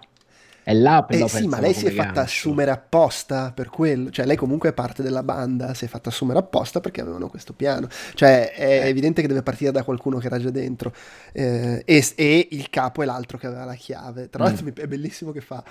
[0.65, 2.21] è là eh sì, ma lei si è fatta gancio.
[2.21, 4.09] assumere apposta per quello.
[4.09, 7.53] Cioè, lei comunque è parte della banda, si è fatta assumere apposta perché avevano questo
[7.53, 7.87] piano.
[8.15, 8.87] Cioè, è eh.
[8.87, 10.91] evidente che deve partire da qualcuno che era già dentro.
[11.31, 14.29] Eh, e, e, il capo è l'altro che aveva la chiave.
[14.29, 14.69] Tra l'altro mm.
[14.73, 15.63] è bellissimo che fa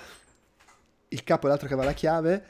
[1.15, 2.43] il capo è l'altro che aveva la chiave,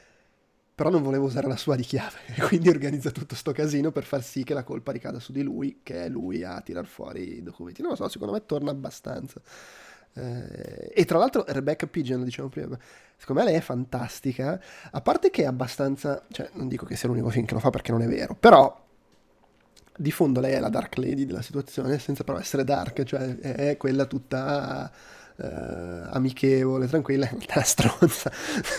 [0.74, 2.18] però non voleva usare la sua di chiave.
[2.46, 5.80] Quindi organizza tutto sto casino per far sì che la colpa ricada su di lui,
[5.82, 7.80] che è lui a tirar fuori i documenti.
[7.80, 9.40] Non lo so, secondo me torna abbastanza.
[10.16, 12.78] Eh, e tra l'altro Rebecca Pigeon, lo diciamo prima,
[13.16, 14.58] secondo me lei è fantastica,
[14.90, 17.70] a parte che è abbastanza, cioè non dico che sia l'unico film che lo fa
[17.70, 18.84] perché non è vero, però
[19.98, 23.76] di fondo lei è la dark lady della situazione senza però essere dark, cioè è
[23.76, 24.90] quella tutta
[25.36, 25.44] uh,
[26.10, 28.30] amichevole, tranquilla, una stronza.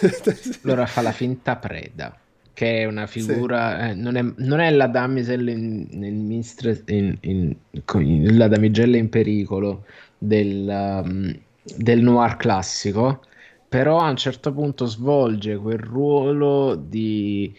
[0.63, 2.17] allora fa la finta preda
[2.57, 3.89] che è una figura, sì.
[3.89, 6.41] eh, non, è, non, è, la damigella in, in,
[6.87, 7.55] in,
[7.99, 9.85] in, la damigella in pericolo,
[10.17, 11.39] del, um,
[11.75, 13.21] del noir classico,
[13.67, 17.53] però a un certo punto svolge quel ruolo di...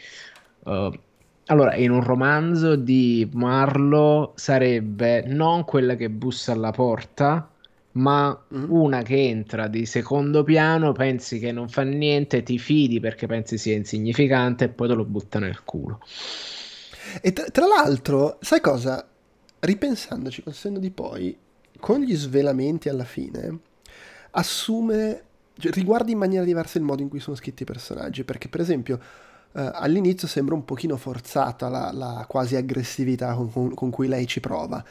[0.64, 0.98] Uh,
[1.50, 7.50] allora, in un romanzo di Marlowe sarebbe non quella che bussa alla porta,
[7.92, 8.64] ma mm.
[8.68, 13.58] una che entra di secondo piano, pensi che non fa niente, ti fidi perché pensi
[13.58, 16.00] sia insignificante e poi te lo butta nel culo.
[17.22, 19.06] E tra, tra l'altro, sai cosa?
[19.60, 21.36] Ripensandoci col senno di poi,
[21.80, 23.58] con gli svelamenti alla fine,
[24.32, 25.22] assume,
[25.58, 28.60] cioè, riguarda in maniera diversa il modo in cui sono scritti i personaggi, perché per
[28.60, 29.00] esempio
[29.52, 34.26] eh, all'inizio sembra un pochino forzata la, la quasi aggressività con, con, con, cui lei
[34.26, 34.84] ci prova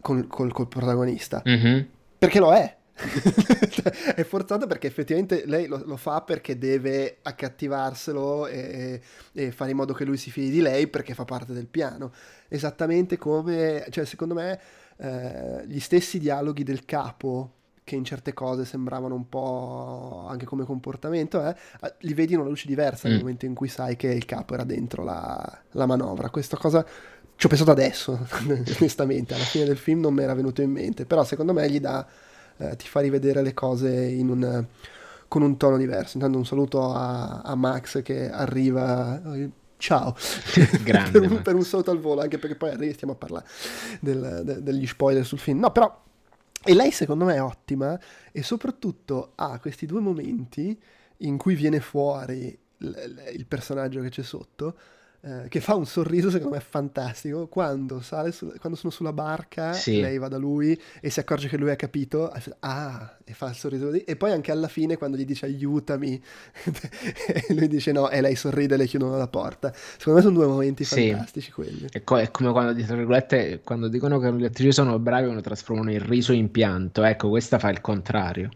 [0.00, 1.80] col, col, col protagonista, mm-hmm.
[2.18, 2.76] perché lo è.
[4.14, 9.00] è forzata perché effettivamente lei lo, lo, fa perché deve accattivarselo e,
[9.32, 12.12] e, fare in modo che lui si fidi di lei perché fa parte del piano.
[12.48, 14.60] Esattamente come, cioè secondo me
[15.02, 20.64] eh, gli stessi dialoghi del capo che in certe cose sembravano un po' anche come
[20.64, 21.54] comportamento, eh,
[22.00, 23.10] li vedi in una luce diversa mm.
[23.10, 26.30] nel momento in cui sai che il capo era dentro la, la manovra.
[26.30, 26.86] Questa cosa
[27.34, 28.16] ci ho pensato adesso,
[28.78, 31.80] onestamente, alla fine del film non mi era venuto in mente, però secondo me gli
[31.80, 32.06] dà,
[32.58, 34.64] eh, ti fa rivedere le cose un,
[35.26, 36.16] con un tono diverso.
[36.16, 39.20] Intanto un saluto a, a Max che arriva
[39.82, 40.14] ciao.
[40.84, 43.46] Grande, per, un, per, un salto al volo anche perché poi stiamo a parlare
[44.00, 45.58] del, de, degli spoiler sul film.
[45.58, 46.00] No però
[46.64, 47.98] e lei secondo me è ottima
[48.30, 50.80] e soprattutto ha questi due momenti
[51.18, 54.76] in cui viene fuori il, il personaggio che c'è sotto
[55.24, 57.46] eh, che fa un sorriso secondo me fantastico.
[57.46, 60.00] Quando, sale su, quando sono sulla barca sì.
[60.00, 63.54] lei va da lui e si accorge che lui ha capito ah e fa il
[63.54, 64.02] sorriso lì.
[64.02, 66.20] E poi anche alla fine quando gli dice aiutami
[67.48, 69.72] e lui dice no e lei sorride e le chiudono la porta.
[69.72, 71.10] Secondo me sono due momenti sì.
[71.10, 71.86] fantastici quelli.
[71.88, 76.00] È, co- è come quando, quando dicono che le attrici sono bravi quando trasformano il
[76.00, 77.04] riso in pianto.
[77.04, 78.50] Ecco questa fa il contrario.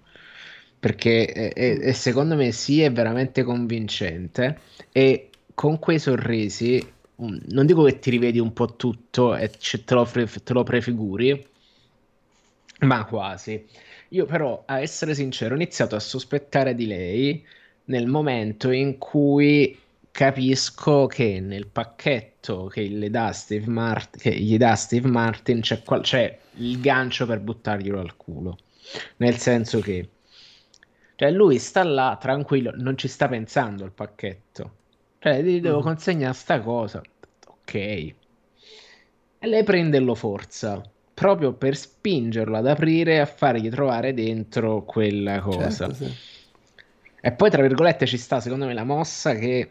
[0.80, 4.58] Perché è, è, è, secondo me sì è veramente convincente.
[4.90, 10.04] E con quei sorrisi, non dico che ti rivedi un po' tutto e te lo,
[10.04, 11.46] te lo prefiguri,
[12.80, 13.66] ma quasi.
[14.10, 17.42] Io però, a essere sincero, ho iniziato a sospettare di lei
[17.84, 19.78] nel momento in cui
[20.10, 22.82] capisco che nel pacchetto che
[23.64, 28.58] Mart- che gli dà Steve Martin c'è, qual- c'è, il gancio per buttarglielo al culo.
[29.16, 30.10] Nel senso che
[31.16, 34.84] cioè lui sta là tranquillo, non ci sta pensando al pacchetto.
[35.18, 35.82] Cioè, gli devo mm.
[35.82, 37.02] consegnare sta cosa.
[37.46, 37.74] Ok.
[37.74, 38.16] E
[39.40, 40.82] lei prenderlo forza
[41.16, 45.70] proprio per spingerlo ad aprire e a fargli trovare dentro quella cosa.
[45.70, 46.12] Certo, sì.
[47.22, 49.70] E poi, tra virgolette, ci sta secondo me la mossa che,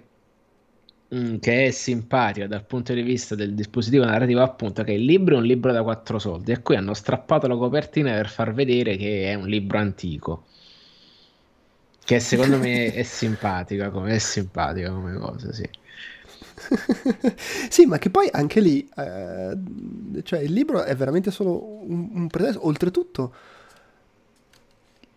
[1.13, 5.35] mm, che, è simpatica dal punto di vista del dispositivo narrativo, appunto, che il libro
[5.35, 8.97] è un libro da quattro soldi e qui hanno strappato la copertina per far vedere
[8.97, 10.45] che è un libro antico.
[12.05, 15.67] Che secondo me è simpatica come, è simpatica come cosa, sì.
[17.69, 19.57] sì, ma che poi anche lì, eh,
[20.21, 22.65] cioè il libro è veramente solo un, un pretesto.
[22.67, 23.33] Oltretutto,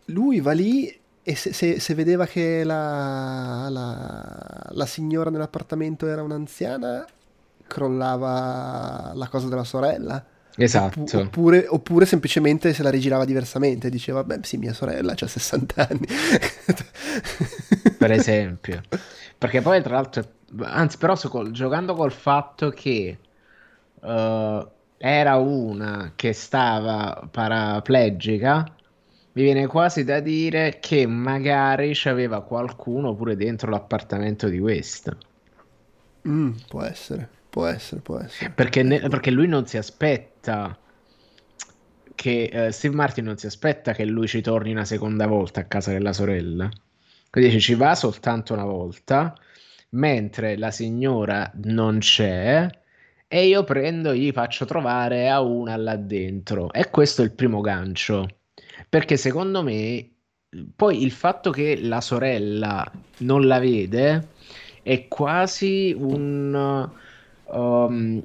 [0.06, 6.22] lui va lì e se, se, se vedeva che la, la, la, signora nell'appartamento era
[6.22, 7.06] un'anziana,
[7.66, 10.24] crollava la cosa della sorella.
[10.60, 11.18] Esatto.
[11.18, 16.06] Oppure, oppure, semplicemente se la rigirava diversamente, diceva, beh sì, mia sorella ha 60 anni.
[17.96, 18.80] per esempio.
[19.38, 20.24] Perché poi tra l'altro,
[20.62, 23.18] anzi però so, giocando col fatto che
[24.00, 28.66] uh, era una che stava paraplegica,
[29.32, 35.16] mi viene quasi da dire che magari c'aveva qualcuno pure dentro l'appartamento di questa.
[36.26, 38.50] Mm, può essere, può essere, può essere.
[38.50, 40.76] Perché, ne- perché lui non si aspetta
[42.14, 45.64] che uh, Steve Martin non si aspetta che lui ci torni una seconda volta a
[45.64, 46.68] casa della sorella.
[47.30, 49.34] Quindi dice ci va soltanto una volta,
[49.90, 52.68] mentre la signora non c'è
[53.30, 56.72] e io prendo e gli faccio trovare a una là dentro.
[56.72, 58.26] E questo è il primo gancio.
[58.88, 60.08] Perché secondo me,
[60.74, 64.28] poi il fatto che la sorella non la vede
[64.82, 66.90] è quasi un...
[67.50, 68.22] Um,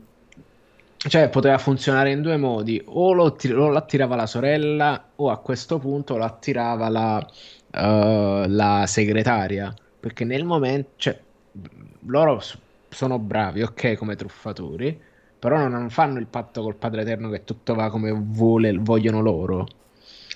[0.98, 5.78] cioè poteva funzionare in due modi, o lo, lo attirava la sorella o a questo
[5.78, 11.20] punto lo attirava la, uh, la segretaria, perché nel momento, cioè,
[12.08, 12.42] loro
[12.90, 14.98] sono bravi, ok, come truffatori,
[15.38, 19.68] però non fanno il patto col Padre Eterno che tutto va come vuole, vogliono loro.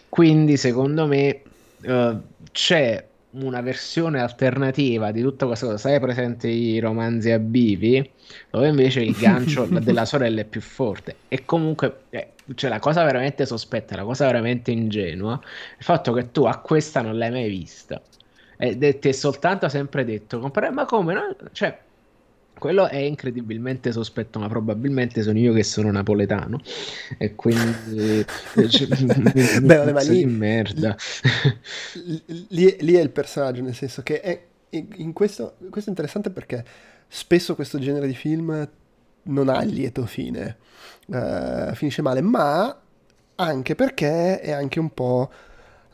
[0.10, 1.42] Quindi, secondo me,
[1.84, 2.22] uh,
[2.52, 3.06] c'è
[3.42, 5.78] una versione alternativa di tutta questa cosa.
[5.78, 8.12] Sai presente i romanzi a bivi?
[8.50, 11.16] Dove invece il gancio della sorella è più forte.
[11.28, 15.40] E comunque, eh, cioè, la cosa veramente sospetta, la cosa veramente ingenua,
[15.78, 18.02] il fatto che tu a questa non l'hai mai vista.
[18.58, 20.40] E ti è soltanto sempre detto,
[20.72, 21.14] ma come?
[21.14, 21.36] No?
[21.52, 21.78] Cioè,
[22.58, 26.60] quello è incredibilmente sospetto, ma probabilmente sono io che sono napoletano
[27.18, 28.26] e quindi
[28.70, 28.88] cioè,
[29.62, 30.96] Beh, ma lì, merda.
[32.50, 36.64] Lì, lì, è il personaggio, nel senso che è, in questo, questo è interessante perché
[37.08, 38.70] spesso questo genere di film
[39.24, 40.58] non ha il lieto fine,
[41.08, 42.82] uh, finisce male, ma
[43.36, 45.30] anche perché è anche un po'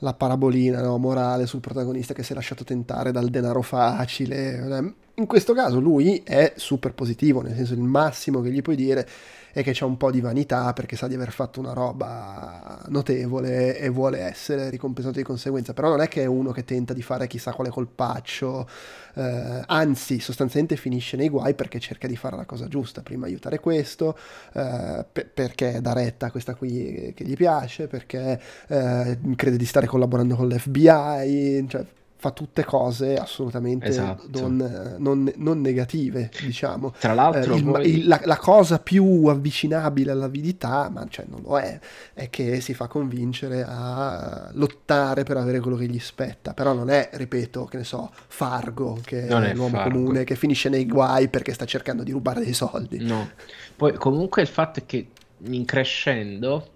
[0.04, 4.94] la parabolina no, morale sul protagonista che si è lasciato tentare dal denaro facile.
[5.16, 9.08] In questo caso lui è super positivo, nel senso il massimo che gli puoi dire
[9.54, 13.78] è che c'è un po' di vanità perché sa di aver fatto una roba notevole
[13.78, 17.04] e vuole essere ricompensato di conseguenza, però non è che è uno che tenta di
[17.04, 18.68] fare chissà quale colpaccio,
[19.14, 23.60] eh, anzi sostanzialmente finisce nei guai perché cerca di fare la cosa giusta, prima aiutare
[23.60, 24.18] questo,
[24.54, 29.66] eh, pe- perché dà retta a questa qui che gli piace, perché eh, crede di
[29.66, 31.86] stare collaborando con l'FBI, cioè
[32.24, 34.40] fa tutte cose assolutamente esatto.
[34.40, 36.94] non, non, non, negative, diciamo.
[36.98, 37.90] Tra l'altro, eh, il, poi...
[37.90, 41.78] il, la, la, cosa più avvicinabile all'avidità, ma cioè non lo è,
[42.14, 46.54] è che si fa convincere a lottare per avere quello che gli spetta.
[46.54, 49.98] Però non è, ripeto, che ne so, Fargo, che non è l'uomo Fargo.
[49.98, 53.04] comune che finisce nei guai perché sta cercando di rubare dei soldi.
[53.04, 53.32] No.
[53.76, 55.10] Poi comunque il fatto è che
[55.46, 56.70] in crescendo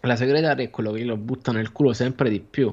[0.00, 2.70] la segretaria è quello che lo butta nel culo sempre di più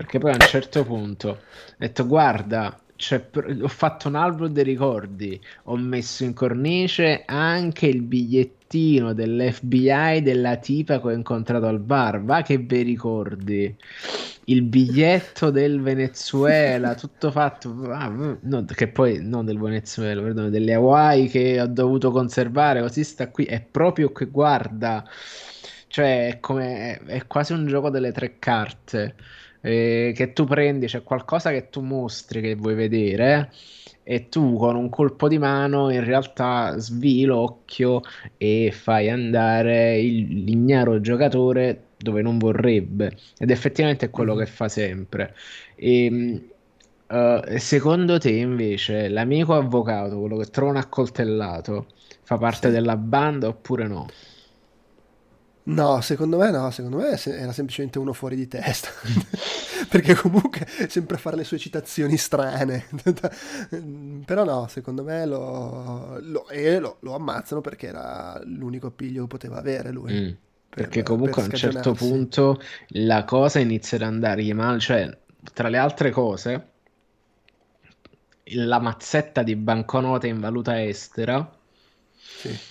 [0.00, 1.38] perché poi a un certo punto ho
[1.76, 9.12] detto guarda, ho fatto un albero dei ricordi, ho messo in cornice anche il bigliettino
[9.12, 13.76] dell'FBI della tipa che ho incontrato al bar, va che bei ricordi.
[14.44, 20.72] Il biglietto del Venezuela, tutto fatto, ah, no, che poi non del Venezuela, perdono, delle
[20.72, 25.06] Hawaii che ho dovuto conservare, così sta qui, è proprio che guarda,
[25.88, 29.14] cioè è, come, è quasi un gioco delle tre carte
[29.60, 33.50] eh, che tu prendi, c'è qualcosa che tu mostri che vuoi vedere
[34.02, 38.00] e tu con un colpo di mano in realtà svii l'occhio
[38.36, 44.38] e fai andare il, l'ignaro giocatore dove non vorrebbe ed effettivamente è quello mm.
[44.38, 45.34] che fa sempre
[45.76, 46.42] e,
[47.06, 51.86] uh, secondo te invece l'amico avvocato quello che trova un accoltellato
[52.22, 54.06] fa parte della banda oppure no?
[55.62, 58.88] No, secondo me no, secondo me era semplicemente uno fuori di testa,
[59.88, 62.86] perché comunque sempre fare le sue citazioni strane,
[64.24, 69.58] però no, secondo me lo, lo, lo, lo, ammazzano perché era l'unico appiglio che poteva
[69.58, 70.12] avere lui.
[70.12, 74.80] Mm, per, perché comunque per a un certo punto la cosa inizia ad andargli male,
[74.80, 75.18] cioè
[75.52, 76.68] tra le altre cose
[78.52, 81.48] la mazzetta di banconote in valuta estera.
[82.16, 82.69] Sì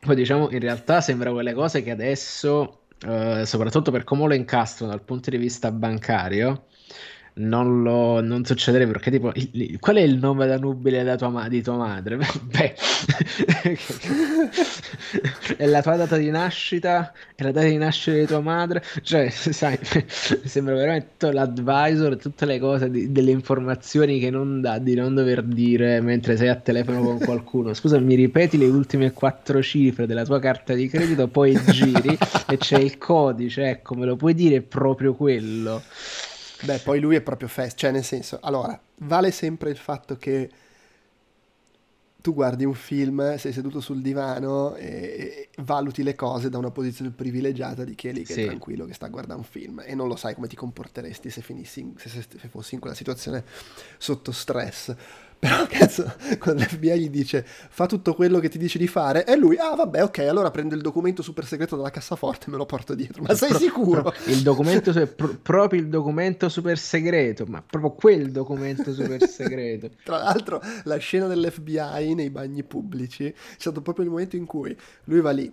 [0.00, 4.90] poi diciamo, in realtà sembra quelle cose che adesso, eh, soprattutto per come lo incastrano
[4.92, 6.64] dal punto di vista bancario,
[7.34, 11.16] non, lo, non succederebbe perché tipo il, il, qual è il nome da nubile da
[11.16, 12.16] tua, di tua madre?
[12.42, 12.74] Beh,
[15.56, 18.82] è la tua data di nascita è la data di nascita di tua madre.
[19.02, 19.78] Cioè sai
[20.44, 25.42] sembra veramente l'advisor tutte le cose di, delle informazioni che non dà di non dover
[25.42, 27.74] dire mentre sei a telefono con qualcuno.
[27.74, 32.16] Scusa mi ripeti le ultime quattro cifre della tua carta di credito poi giri
[32.48, 35.82] e c'è il codice ecco me lo puoi dire proprio quello.
[36.62, 40.50] Beh, poi lui è proprio fest, cioè nel senso, allora, vale sempre il fatto che
[42.20, 47.10] tu guardi un film, sei seduto sul divano e, valuti le cose da una posizione
[47.10, 48.42] privilegiata di chi è lì che sì.
[48.42, 51.30] è tranquillo che sta a guardare un film e non lo sai come ti comporteresti
[51.30, 53.44] se, finissi, se, se, se fossi in quella situazione
[53.98, 54.94] sotto stress.
[55.40, 59.36] Però cazzo, quando l'FBI gli dice fa tutto quello che ti dice di fare, e
[59.36, 62.66] lui, ah vabbè, ok, allora prendo il documento super segreto dalla cassaforte e me lo
[62.66, 63.22] porto dietro.
[63.22, 64.02] Ma sei pro, sicuro?
[64.02, 69.88] Pro, il documento, pro, proprio il documento super segreto, ma proprio quel documento super segreto.
[70.04, 74.76] Tra l'altro, la scena dell'FBI nei bagni pubblici è stato proprio il momento in cui
[75.04, 75.50] lui va lì,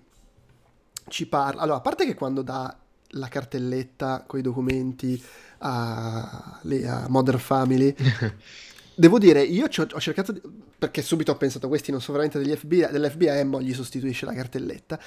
[1.08, 1.62] ci parla.
[1.62, 2.78] Allora, a parte che quando dà
[3.12, 5.24] la cartelletta con i documenti
[5.60, 7.96] a, a Modern Family
[9.00, 10.42] Devo dire, io ho cercato, di,
[10.80, 14.26] perché subito ho pensato, questi non sono veramente degli FBI, dell'FBI e mo gli sostituisce
[14.26, 15.00] la cartelletta.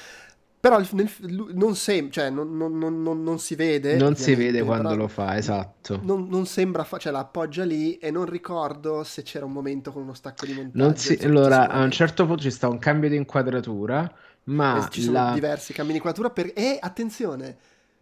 [0.61, 1.11] Però nel,
[1.55, 3.97] non, sem- cioè, non, non, non, si vede.
[3.97, 5.99] Non si vede quando lo fa, esatto.
[6.05, 10.03] Non, sembra, fa- cioè la appoggia lì e non ricordo se c'era un momento con
[10.03, 10.97] uno stacco di montaggio.
[10.97, 14.09] Si, allora, a un certo punto ci sta un cambio di inquadratura,
[14.45, 14.87] ma...
[14.89, 15.33] ci sono la...
[15.33, 16.53] diversi cambi di inquadratura per...
[16.55, 17.57] e attenzione,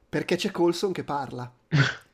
[0.07, 1.51] perché c'è Colson che parla.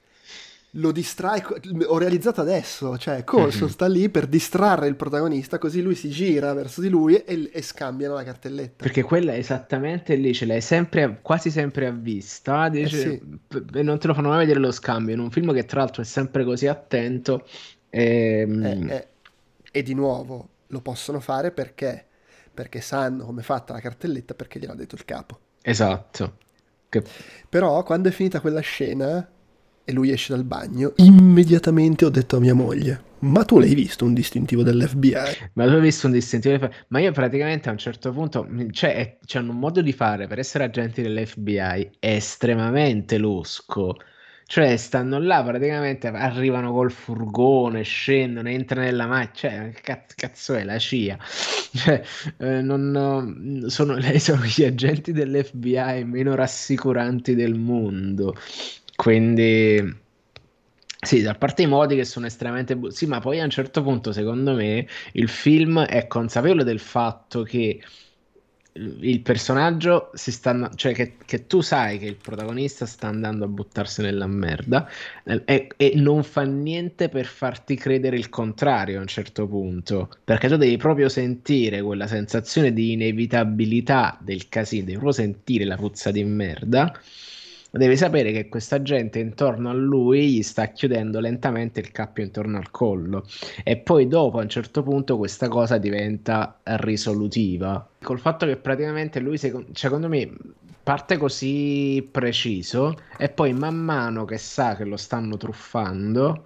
[0.76, 1.44] lo distrae,
[1.86, 3.70] ho realizzato adesso, cioè Colson mm-hmm.
[3.70, 7.62] sta lì per distrarre il protagonista così lui si gira verso di lui e, e
[7.62, 8.82] scambiano la cartelletta.
[8.82, 13.38] Perché quella è esattamente lì, ce l'hai sempre, quasi sempre a vista, dice, eh sì.
[13.46, 16.02] p- non te lo fanno mai vedere lo scambio in un film che tra l'altro
[16.02, 17.46] è sempre così attento.
[17.90, 19.08] E, ehm, eh, eh,
[19.70, 22.04] e di nuovo lo possono fare perché?
[22.52, 25.38] Perché sanno come è fatta la cartelletta perché gliel'ha detto il capo.
[25.62, 26.38] Esatto.
[26.88, 27.02] Che...
[27.48, 29.28] Però quando è finita quella scena
[29.84, 34.04] e lui esce dal bagno, immediatamente ho detto a mia moglie, ma tu l'hai visto
[34.04, 35.50] un distintivo dell'FBI?
[35.54, 36.76] Ma tu hai visto un distintivo dell'FBI?
[36.88, 40.64] Ma io praticamente a un certo punto, cioè, c'hanno un modo di fare per essere
[40.64, 43.96] agenti dell'FBI estremamente losco.
[44.46, 49.70] Cioè, stanno là praticamente, arrivano col furgone, scendono, entrano nella macchina.
[49.72, 51.18] Cioè, cazzo è la CIA?
[51.74, 52.00] Cioè,
[52.38, 58.36] eh, non, sono, sono gli agenti dell'FBI meno rassicuranti del mondo.
[58.96, 60.02] Quindi
[61.04, 62.76] sì, da parte i modi che sono estremamente...
[62.76, 66.80] Bu- sì, ma poi a un certo punto, secondo me, il film è consapevole del
[66.80, 67.80] fatto che
[68.76, 70.70] il personaggio si sta...
[70.74, 74.88] cioè che, che tu sai che il protagonista sta andando a buttarsi nella merda
[75.44, 80.48] e, e, non fa niente per farti credere il contrario a un certo punto, perché
[80.48, 86.10] tu devi proprio sentire quella sensazione di inevitabilità del casino, devi proprio sentire la puzza
[86.10, 86.98] di merda
[87.78, 92.56] devi sapere che questa gente intorno a lui gli sta chiudendo lentamente il cappio intorno
[92.56, 93.26] al collo.
[93.62, 97.88] E poi dopo a un certo punto questa cosa diventa risolutiva.
[98.02, 100.30] Col fatto che praticamente lui secondo me
[100.82, 106.44] parte così preciso e poi man mano che sa che lo stanno truffando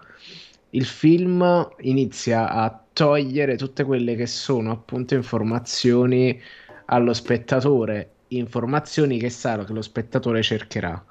[0.71, 6.39] il film inizia a togliere tutte quelle che sono appunto informazioni
[6.87, 8.11] allo spettatore.
[8.29, 11.03] Informazioni che sa che lo spettatore cercherà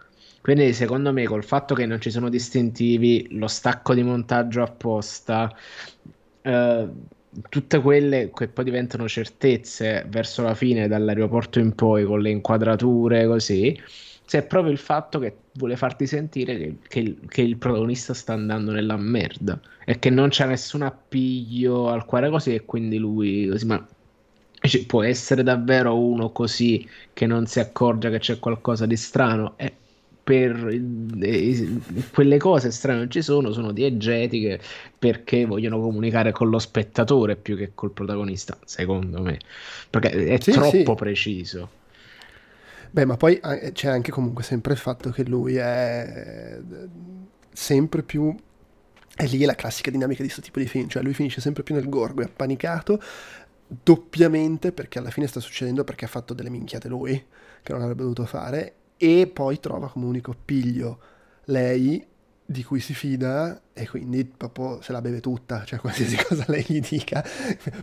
[0.48, 5.54] quindi secondo me col fatto che non ci sono distintivi, lo stacco di montaggio apposta,
[6.42, 6.88] eh,
[7.50, 13.28] tutte quelle che poi diventano certezze verso la fine, dall'aeroporto in poi, con le inquadrature
[13.28, 13.78] così,
[14.26, 18.72] c'è proprio il fatto che vuole farti sentire che, che, che, il, protagonista sta andando
[18.72, 23.66] nella merda e che non c'è nessun appiglio al cuore così e quindi lui così,
[23.66, 23.86] ma
[24.86, 29.58] può essere davvero uno così che non si accorge che c'è qualcosa di strano?
[29.58, 29.74] E
[30.28, 30.78] per
[31.22, 31.80] eh,
[32.12, 34.60] quelle cose strane non ci sono, sono diegetiche
[35.00, 39.40] perché vogliono comunicare con lo spettatore più che col protagonista, secondo me,
[39.90, 40.96] perché è sì, troppo sì.
[40.98, 41.70] preciso.
[42.92, 43.40] Beh, ma poi
[43.72, 46.60] c'è anche comunque sempre il fatto che lui è
[47.54, 48.36] sempre più
[49.16, 51.74] è lì la classica dinamica di questo tipo di film, cioè lui finisce sempre più
[51.74, 53.02] nel gorgo, è appanicato
[53.66, 57.26] doppiamente perché alla fine sta succedendo perché ha fatto delle minchiate lui
[57.64, 61.00] che non avrebbe dovuto fare e poi trova come unico piglio
[61.46, 62.06] lei
[62.50, 66.64] di cui si fida e quindi proprio se la beve tutta, cioè qualsiasi cosa lei
[66.66, 67.24] gli dica,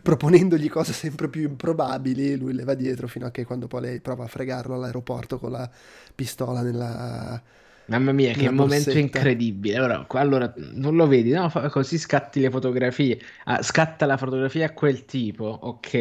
[0.03, 4.01] proponendogli cose sempre più improbabili, lui le va dietro fino a che quando poi lei
[4.01, 5.71] prova a fregarlo all'aeroporto con la
[6.15, 7.41] pistola nella,
[7.87, 8.99] Mamma mia, che momento borsetta.
[8.99, 9.77] incredibile.
[9.77, 11.51] Allora, allora, non lo vedi, no?
[11.71, 13.21] Così scatti le fotografie.
[13.45, 15.93] Ah, scatta la fotografia a quel tipo, ok?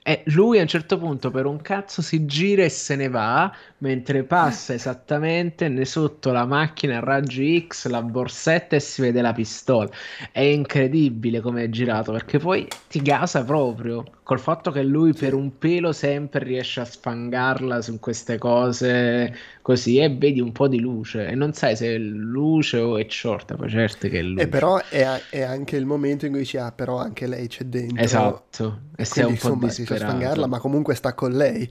[0.00, 3.52] E lui a un certo punto per un cazzo si gira e se ne va,
[3.78, 9.20] mentre passa esattamente ne sotto la macchina a raggi X, la borsetta e si vede
[9.20, 9.90] la pistola.
[10.30, 15.34] È incredibile come è girato, perché poi ti gasa proprio col fatto che lui per
[15.34, 19.34] un pelo sempre riesce a sfangarla su queste cose
[19.68, 23.04] così e vedi un po' di luce e non sai se è luce o è
[23.06, 24.44] short, ma certo che è luce.
[24.44, 27.64] E però è, è, anche il momento in cui dici ah però anche lei c'è
[27.64, 28.02] dentro.
[28.02, 29.94] Esatto, e sei un insomma, po' disperato.
[29.94, 31.70] si fa sfangarla ma comunque sta con lei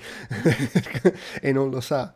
[1.42, 2.14] e non lo sa.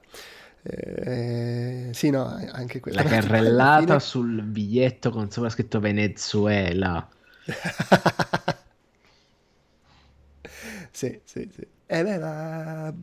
[0.61, 3.01] Eh, sì, no, anche quella.
[3.01, 3.99] La carrellata fine...
[3.99, 7.09] sul biglietto con sopra scritto Venezuela.
[10.91, 11.67] sì, sì, sì.
[11.87, 12.93] Eh beh, ma...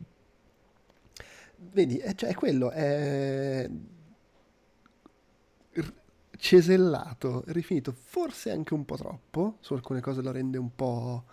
[1.71, 3.69] Vedi, è, cioè, è quello, è
[6.37, 11.23] cesellato, rifinito, forse anche un po' troppo, su alcune cose lo rende un po'...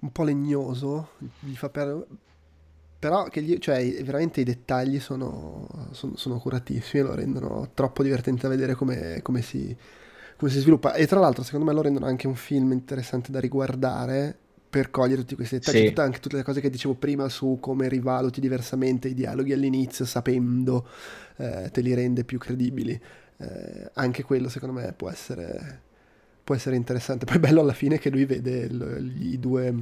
[0.00, 1.10] un po' legnoso,
[1.40, 2.06] gli fa perdere...
[2.98, 8.02] Però che gli, cioè, veramente i dettagli sono, sono, sono curatissimi e lo rendono troppo
[8.02, 9.76] divertente da vedere come, come si
[10.36, 10.94] come si sviluppa.
[10.94, 14.38] E tra l'altro, secondo me, lo rendono anche un film interessante da riguardare
[14.74, 16.00] per cogliere tutti questi dettagli, sì.
[16.00, 20.88] anche tutte le cose che dicevo prima su come rivaluti diversamente i dialoghi all'inizio, sapendo,
[21.36, 23.00] eh, te li rende più credibili.
[23.36, 25.80] Eh, anche quello secondo me può essere,
[26.42, 27.24] può essere interessante.
[27.24, 29.72] Poi è bello alla fine che lui vede il, i due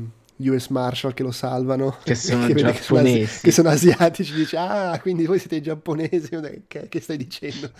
[0.51, 4.57] US Marshal che lo salvano, che sono che giapponesi, che sono, che sono, asiatici, dice
[4.57, 6.31] ah quindi voi siete giapponesi,
[6.67, 7.71] che, che stai dicendo?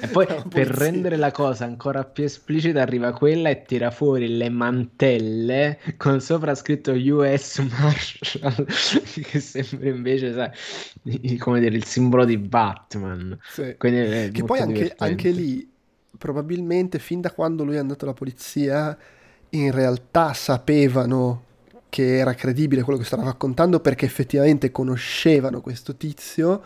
[0.00, 4.48] E poi per rendere la cosa ancora più esplicita arriva quella e tira fuori le
[4.48, 8.66] mantelle con sopra scritto US Marshal,
[9.22, 13.38] che sembra invece sai, come dire il simbolo di Batman.
[13.50, 13.76] Sì.
[13.78, 15.70] che poi anche, anche lì
[16.16, 18.96] probabilmente fin da quando lui è andato alla polizia
[19.50, 21.44] in realtà sapevano
[21.92, 26.62] che era credibile quello che stava raccontando perché effettivamente conoscevano questo tizio,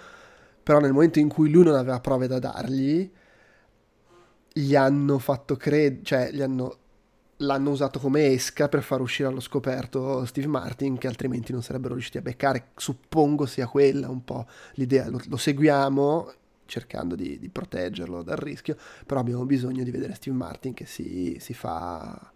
[0.63, 3.11] però nel momento in cui lui non aveva prove da dargli,
[4.53, 6.77] gli hanno fatto credere, cioè gli hanno,
[7.39, 11.95] l'hanno usato come esca per far uscire allo scoperto Steve Martin che altrimenti non sarebbero
[11.95, 12.69] riusciti a beccare.
[12.77, 16.33] Suppongo sia quella un po' l'idea, lo, lo seguiamo
[16.67, 21.37] cercando di, di, proteggerlo dal rischio, però abbiamo bisogno di vedere Steve Martin che si,
[21.41, 22.31] si fa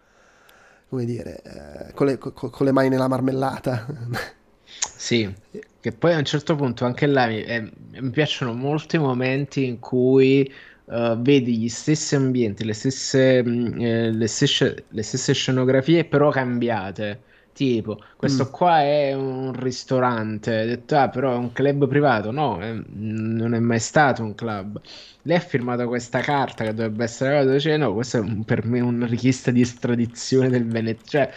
[0.91, 3.87] come dire, eh, con, le, con, con, le, mani nella marmellata.
[4.73, 5.31] Sì,
[5.79, 9.79] che poi a un certo punto anche là mi, eh, mi piacciono molti momenti in
[9.79, 10.49] cui
[10.85, 16.29] uh, vedi gli stessi ambienti, le stesse, mm, eh, le, stesse, le stesse scenografie però
[16.29, 17.21] cambiate.
[17.53, 18.51] Tipo, questo mm.
[18.51, 22.31] qua è un ristorante, ho detto, ah, però è un club privato.
[22.31, 24.81] No, eh, non è mai stato un club
[25.23, 28.65] lei ha firmato questa carta che dovrebbe essere la dove dice no, questa è per
[28.65, 31.03] me una richiesta di estradizione del Veneto.
[31.05, 31.31] Cioè,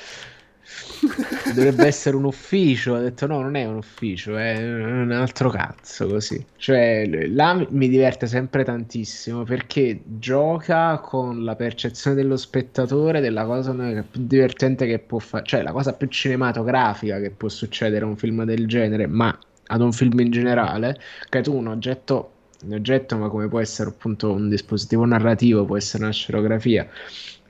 [1.55, 2.95] dovrebbe essere un ufficio.
[2.95, 6.45] Ha detto no, non è un ufficio, è un altro cazzo così.
[6.57, 13.73] Cioè, là mi diverte sempre tantissimo perché gioca con la percezione dello spettatore della cosa
[13.73, 18.17] più divertente che può fare, cioè la cosa più cinematografica che può succedere a un
[18.17, 19.37] film del genere, ma
[19.67, 20.99] ad un film in generale,
[21.29, 22.31] che tu un oggetto
[22.65, 26.89] un oggetto, ma come può essere appunto un dispositivo narrativo, può essere una scenografia,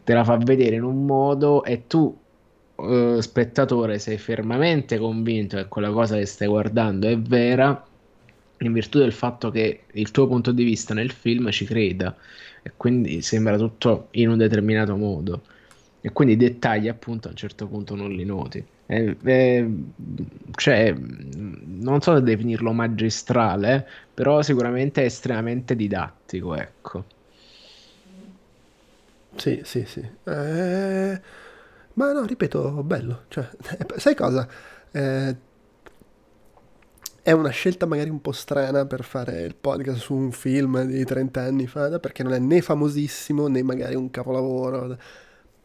[0.02, 2.16] te la fa vedere in un modo e tu,
[2.76, 7.86] eh, spettatore, sei fermamente convinto che quella cosa che stai guardando è vera
[8.58, 12.16] in virtù del fatto che il tuo punto di vista nel film ci creda
[12.62, 15.44] e quindi sembra tutto in un determinato modo
[16.00, 18.66] e quindi i dettagli appunto a un certo punto non li noti.
[18.86, 19.70] Eh, eh,
[20.56, 27.06] cioè, non so se definirlo magistrale, però sicuramente è estremamente didattico, ecco.
[29.36, 30.00] Sì, sì, sì.
[30.24, 31.20] Eh,
[31.94, 33.24] ma no, ripeto, bello.
[33.28, 33.48] Cioè,
[33.96, 34.48] sai cosa?
[34.90, 35.36] Eh,
[37.22, 41.04] è una scelta magari un po' strana per fare il podcast su un film di
[41.04, 44.96] 30 anni fa, perché non è né famosissimo né magari un capolavoro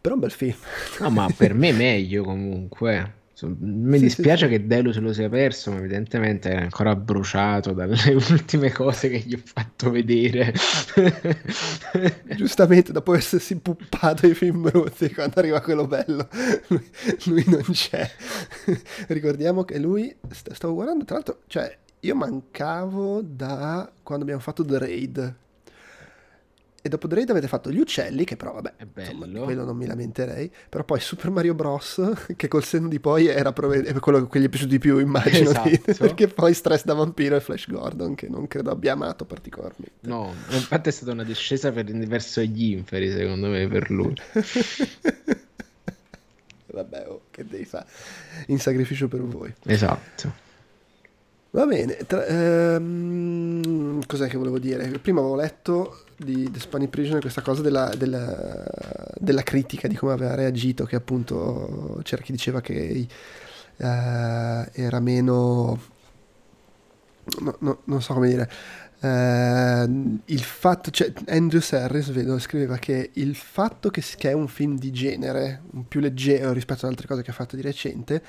[0.01, 0.55] però un bel film.
[1.01, 3.17] No, ma per me è meglio comunque.
[3.47, 7.73] Mi sì, dispiace sì, che Delu se lo sia perso, ma evidentemente è ancora bruciato
[7.73, 10.53] dalle ultime cose che gli ho fatto vedere.
[12.35, 16.27] Giustamente, dopo essersi puppato i film brutti, quando arriva quello bello,
[16.67, 16.89] lui,
[17.25, 18.09] lui non c'è.
[19.07, 24.77] Ricordiamo che lui, stavo guardando, tra l'altro, cioè, io mancavo da quando abbiamo fatto The
[24.77, 25.35] Raid,
[26.81, 29.85] e dopo The Raid avete fatto gli uccelli, che però vabbè, insomma, quello non mi
[29.85, 32.01] lamenterei, però poi Super Mario Bros,
[32.35, 35.49] che col senno di poi era prove- quello che gli è piaciuto di più, immagino,
[35.49, 35.69] esatto.
[35.69, 39.91] di, perché poi Stress da Vampiro e Flash Gordon, che non credo abbia amato particolarmente.
[40.01, 44.13] No, infatti è stata una discesa per, verso gli inferi, secondo me, per lui.
[46.71, 47.87] vabbè, oh, che devi fare?
[48.47, 49.53] In sacrificio per voi.
[49.65, 50.47] Esatto.
[51.51, 54.87] Va bene, tra, ehm, cos'è che volevo dire?
[54.99, 58.63] Prima avevo letto di The Spanish Prisoner questa cosa della, della,
[59.17, 63.07] della, critica di come aveva reagito, che appunto c'era chi diceva che
[63.77, 65.81] eh, era meno...
[67.39, 68.49] No, no, non so come dire.
[68.99, 69.89] Eh,
[70.25, 74.77] il fatto, cioè, Andrew Serris vedo, scriveva che il fatto che, che è un film
[74.77, 78.21] di genere, più leggero rispetto ad altre cose che ha fatto di recente,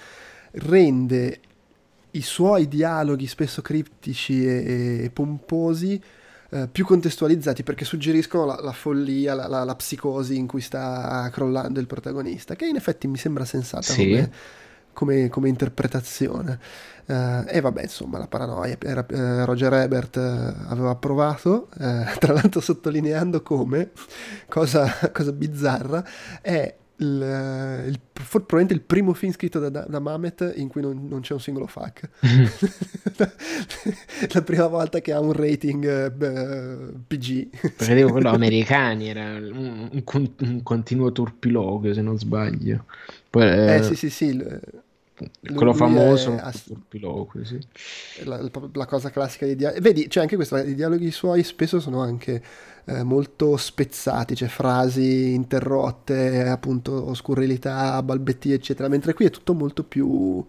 [0.53, 1.41] rende
[2.13, 6.01] i suoi dialoghi spesso criptici e, e pomposi
[6.53, 11.31] eh, più contestualizzati perché suggeriscono la, la follia, la, la, la, psicosi in cui sta
[11.33, 14.09] crollando il protagonista, che in effetti mi sembra sensata sì.
[14.09, 14.31] come,
[14.93, 16.59] come, come, interpretazione.
[17.07, 18.77] Uh, e vabbè, insomma, la paranoia.
[18.81, 21.69] Era, uh, Roger Ebert uh, aveva approvato,
[22.19, 23.91] tra l'altro sottolineando come,
[24.49, 26.05] cosa, cosa bizzarra,
[26.43, 31.07] è il, il, probabilmente il primo film scritto da, da, da Mamet in cui non,
[31.09, 32.09] non, c'è un singolo fuck.
[34.33, 37.49] la prima volta che ha un rating uh, PG.
[37.77, 42.85] Perché dico quello americani, era un, un, un, continuo turpiloquio se non sbaglio.
[43.31, 44.25] Poi, eh, eh sì sì sì.
[44.27, 44.61] Il,
[45.55, 47.59] quello famoso ass- turpiloquio, sì.
[48.25, 49.81] La, la, la, cosa classica dei dialoghi.
[49.81, 52.43] Vedi, c'è anche questo, i dialoghi suoi spesso sono anche
[52.85, 59.85] eh, molto spezzati, cioè frasi interrotte, appunto scurrilità, balbettie, eccetera, mentre qui è tutto molto
[59.85, 60.45] più,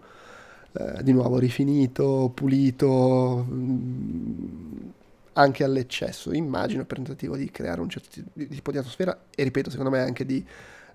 [0.72, 4.88] eh, di nuovo, rifinito, pulito, mh, mm,
[5.34, 9.90] anche all'eccesso, immagino, per tentativo di creare un certo tipo di atmosfera e, ripeto, secondo
[9.90, 10.44] me anche di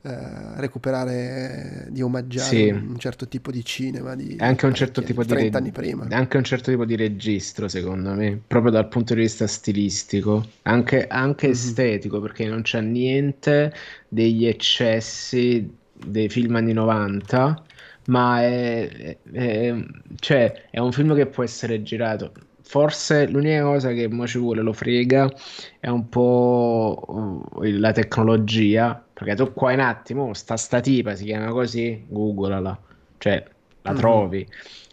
[0.02, 2.70] eh, recuperare, di omaggiare sì.
[2.70, 6.08] un certo tipo di cinema di anche un certo tipo di 30 anni prima.
[6.12, 11.08] Anche un certo tipo di registro, secondo me, proprio dal punto di vista stilistico, anche,
[11.08, 11.56] anche mm-hmm.
[11.56, 13.74] estetico, perché non c'è niente
[14.08, 17.64] degli eccessi dei film anni 90
[18.08, 19.76] ma è, è,
[20.20, 22.32] cioè, è un film che può essere girato
[22.68, 25.32] forse l'unica cosa che mo ci vuole lo frega
[25.80, 31.50] è un po' la tecnologia perché tu qua in attimo sta sta tipa si chiama
[31.50, 32.80] così googolala
[33.18, 33.44] cioè
[33.82, 34.00] la mm-hmm.
[34.00, 34.48] trovi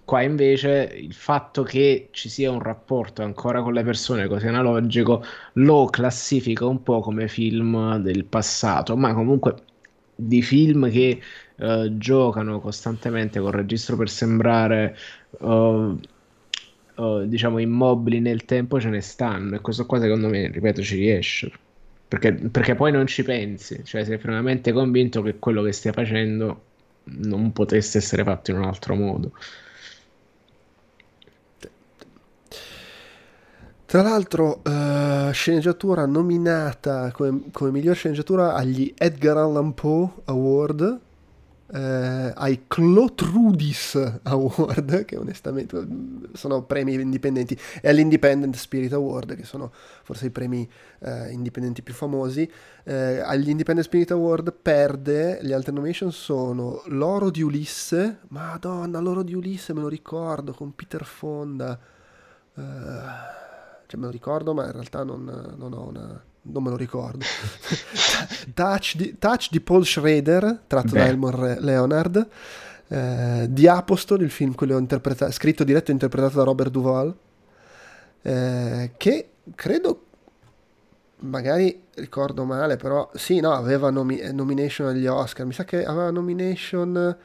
[0.04, 5.22] qua invece il fatto che ci sia un rapporto ancora con le persone così analogico
[5.54, 9.56] lo classifica un po' come film del passato ma comunque
[10.14, 11.20] di film che
[11.56, 14.96] uh, giocano costantemente col registro per sembrare
[15.40, 15.98] uh,
[16.96, 20.96] uh, diciamo immobili nel tempo ce ne stanno e questo qua secondo me, ripeto, ci
[20.96, 21.52] riesce.
[22.14, 26.62] Perché, perché poi non ci pensi, cioè sei fermamente convinto che quello che stia facendo
[27.06, 29.32] non potesse essere fatto in un altro modo.
[33.84, 41.00] Tra l'altro, uh, sceneggiatura nominata come, come, miglior sceneggiatura agli Edgar Allan Poe Award
[41.72, 45.86] eh, ai Clotrudis Award, che onestamente
[46.32, 50.68] sono premi indipendenti, e all'Independent Spirit Award, che sono forse i premi
[51.00, 52.50] eh, indipendenti più famosi.
[52.84, 59.22] Eh, agli Independent Spirit Award perde, le altre nomination sono L'oro di Ulisse, madonna, l'oro
[59.22, 61.78] di Ulisse me lo ricordo, con Peter Fonda.
[62.56, 62.62] Eh,
[63.86, 67.24] cioè me lo ricordo, ma in realtà non, non ho una non me lo ricordo.
[68.54, 70.98] Touch, di, Touch, di, Paul Schrader, tratto Beh.
[70.98, 72.28] da Elmore Leonard.
[72.86, 74.74] Eh, di Apostol, il film quello
[75.30, 77.14] scritto, diretto e interpretato da Robert Duval.
[78.22, 80.04] Eh, che credo,
[81.20, 85.46] magari ricordo male, però sì, no, aveva nomi- nomination agli Oscar.
[85.46, 87.16] Mi sa che aveva nomination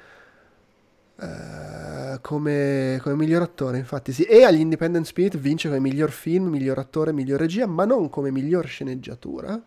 [1.22, 4.24] Uh, come, come, miglior attore, infatti sì.
[4.24, 8.32] E agli Independent Spirit vince come miglior film, miglior attore, miglior regia, ma non come
[8.32, 9.61] miglior sceneggiatura,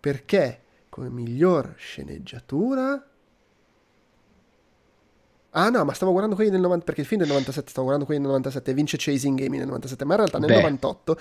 [0.00, 3.10] perché come miglior sceneggiatura...
[5.50, 8.04] Ah no, ma stavo guardando quelli del 90, perché il film del 97, stavo guardando
[8.04, 10.56] quelli del 97 e vince Chasing Amy nel 97, ma in realtà nel Beh.
[10.56, 11.18] 98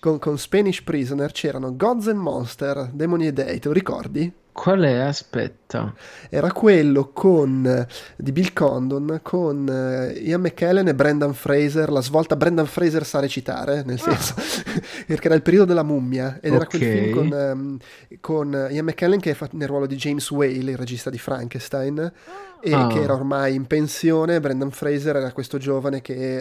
[0.00, 4.30] con, con Spanish Prisoner c'erano Gods and Monster, Demoni e Dei, te lo ricordi?
[4.54, 4.98] Qual è?
[4.98, 5.92] Aspetta.
[6.30, 7.86] Era quello con,
[8.16, 11.90] di Bill Condon con uh, Ian McKellen e Brendan Fraser.
[11.90, 14.16] La svolta Brendan Fraser sa recitare, nel ah.
[14.16, 14.34] senso,
[15.08, 16.38] perché era il periodo della mummia.
[16.40, 16.56] Ed okay.
[16.56, 17.78] era quel film con, um,
[18.20, 22.12] con Ian McKellen che fa nel ruolo di James Whale, il regista di Frankenstein,
[22.60, 22.86] e ah.
[22.86, 24.38] che era ormai in pensione.
[24.38, 26.38] Brendan Fraser era questo giovane che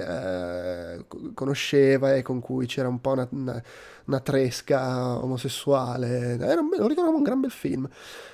[1.00, 3.64] uh, conosceva e con cui c'era un po' una, una
[4.06, 6.38] una tresca omosessuale.
[6.40, 7.88] Era un, lo ricordo un gran bel film.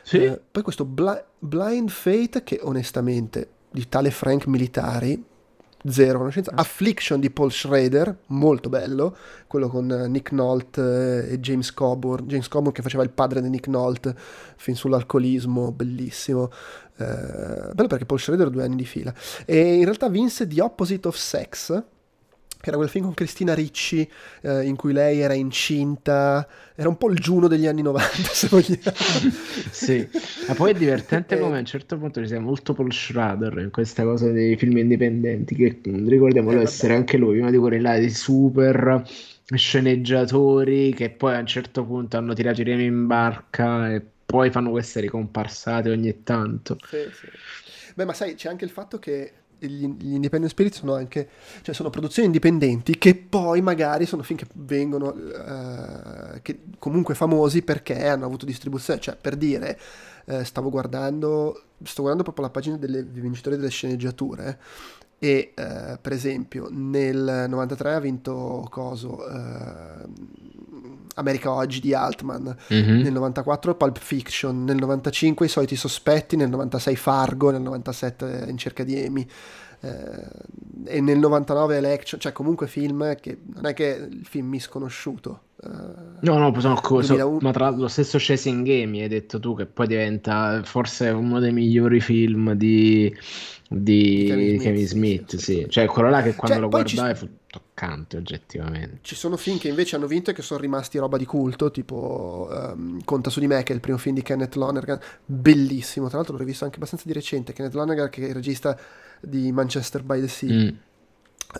[0.03, 0.23] Sì.
[0.23, 5.23] Eh, poi questo Bli- Blind Fate, che onestamente di tale Frank Militari,
[5.85, 6.51] zero conoscenza.
[6.55, 9.15] Affliction di Paul Schrader, molto bello,
[9.47, 13.49] quello con Nick Nolte eh, e James Coburn, James Coburn che faceva il padre di
[13.49, 14.15] Nick Nolte,
[14.57, 16.51] film sull'alcolismo, bellissimo.
[16.97, 19.13] Eh, bello perché Paul Schrader due anni di fila.
[19.45, 21.83] E in realtà vinse The Opposite of Sex,
[22.61, 24.09] era quel film con Cristina Ricci
[24.41, 28.47] eh, in cui lei era incinta, era un po' il Giuno degli anni 90 se
[28.49, 28.95] vogliamo.
[29.71, 30.07] sì,
[30.47, 31.39] ma poi è divertente Eh.
[31.39, 34.77] come a un certo punto ci sia molto Paul Schrader in questa cosa dei film
[34.77, 39.03] indipendenti, che mm, ricordiamolo Eh, essere anche lui, uno di quelli là di super
[39.53, 44.51] sceneggiatori che poi a un certo punto hanno tirato i remi in barca e poi
[44.51, 46.77] fanno queste ricomparsate ogni tanto.
[46.81, 47.27] Sì, sì.
[47.95, 51.29] Beh, ma sai, c'è anche il fatto che gli, gli Independent Spirit sono anche,
[51.61, 57.61] cioè sono produzioni indipendenti che poi magari sono film che vengono, eh, che comunque famosi
[57.61, 59.79] perché hanno avuto distribuzione, cioè per dire,
[60.25, 64.59] eh, stavo guardando, sto guardando proprio la pagina dei vincitori delle sceneggiature
[65.19, 70.07] e eh, per esempio nel 93 ha vinto coso eh,
[71.15, 73.01] America Oggi di Altman Mhm.
[73.01, 78.57] nel 94 Pulp Fiction, nel 95 I soliti sospetti, nel 96 Fargo, nel 97 In
[78.57, 79.27] cerca di Amy
[79.81, 80.27] eh,
[80.85, 85.41] e nel 99 Election, cioè comunque film che non è che il film misconosciuto.
[85.63, 85.67] eh,
[86.21, 87.39] No, no, sono co- so- 2001.
[87.41, 91.51] ma tra lo stesso Chasing Game hai detto tu che poi diventa forse uno dei
[91.51, 93.13] migliori film di,
[93.71, 95.65] di Kevin Smith, Kevin sì, Smith, sì.
[95.69, 98.97] Cioè quello là che quando Cioè, lo poi ci- guardai fu toccante oggettivamente.
[99.01, 102.49] Ci sono film che invece hanno vinto e che sono rimasti roba di culto, tipo
[102.51, 106.17] ehm, Conta su di me, che è il primo film di Kenneth Lonergan, bellissimo, tra
[106.17, 108.77] l'altro l'ho rivisto anche abbastanza di recente, Kenneth Lonergan che è il regista
[109.21, 110.51] di Manchester by the Sea.
[110.53, 110.67] Mm.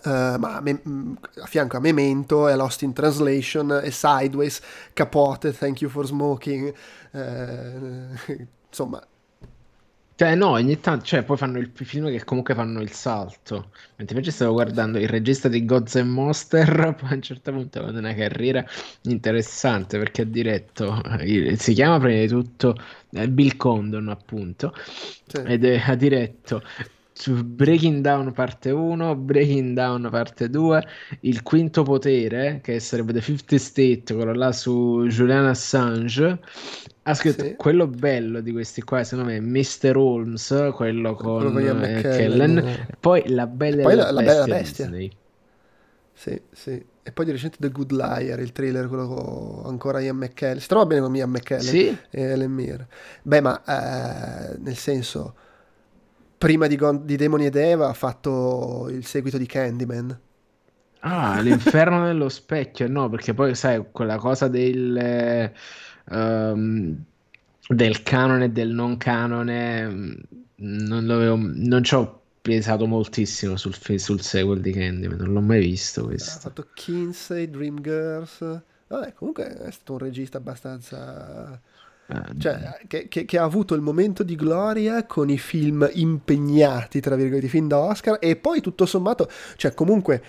[0.04, 4.60] Eh, ma a, me- mh, a fianco a Memento e Lost in Translation e Sideways,
[4.92, 6.72] Capote, Thank You for Smoking,
[7.12, 9.04] eh, insomma,
[10.20, 13.70] Cioè, no, ogni tanto, cioè, poi fanno il film che comunque fanno il salto.
[13.96, 17.78] Mentre invece stavo guardando il regista di Gods and Monster, poi a un certo punto
[17.78, 18.62] ha avuto una carriera
[19.04, 22.74] interessante perché ha diretto, il- si chiama prima di tutto
[23.12, 24.74] eh, Bill Condon, appunto,
[25.26, 25.40] sì.
[25.42, 26.62] ed è- ha diretto
[27.20, 30.86] su Breaking Down parte 1, Breaking Down parte 2,
[31.20, 36.40] Il Quinto Potere, che sarebbe The Fifth State, quello là su Julian Assange.
[37.02, 37.54] Ha scritto Sì.
[37.56, 39.96] quello bello di questi qua, secondo me, è Mr.
[39.96, 42.00] Holmes, quello con Ian eh.
[42.10, 42.62] Kellen,
[43.00, 44.86] poi La Bella Poi e la- la, La e la Bestia Bestia.
[44.86, 45.10] Disney.
[46.12, 46.84] Sì, sì.
[47.02, 50.60] E poi di recente The Good Liar, il thriller, quello con ancora Ian McKellen.
[50.60, 52.86] Si trova bene con Ian McKellen Sì, e Ellen Mir.
[53.22, 53.62] Beh, ma
[54.52, 55.34] eh, nel senso,
[56.40, 60.20] prima di, Gon- di Demoni ed Eva ha fatto il seguito di Candyman.
[61.02, 65.52] Ah, l'inferno nello specchio, no, perché poi sai, quella cosa del, eh,
[66.10, 67.04] ehm,
[67.68, 70.12] del canone e del non canone, mm,
[70.56, 75.60] non l'avevo, non ci ho pensato moltissimo sul, sul sequel di Candyman, non l'ho mai
[75.60, 76.38] visto Ha questo.
[76.38, 78.62] fatto Kinsey, Dreamgirls.
[78.86, 81.60] Vabbè, comunque è stato un regista abbastanza...
[82.12, 87.00] Eh, Cioè, che, che- che ha avuto il momento di gloria con i film impegnati,
[87.00, 90.22] tra virgolette, film da Oscar, e poi tutto sommato, cioè comunque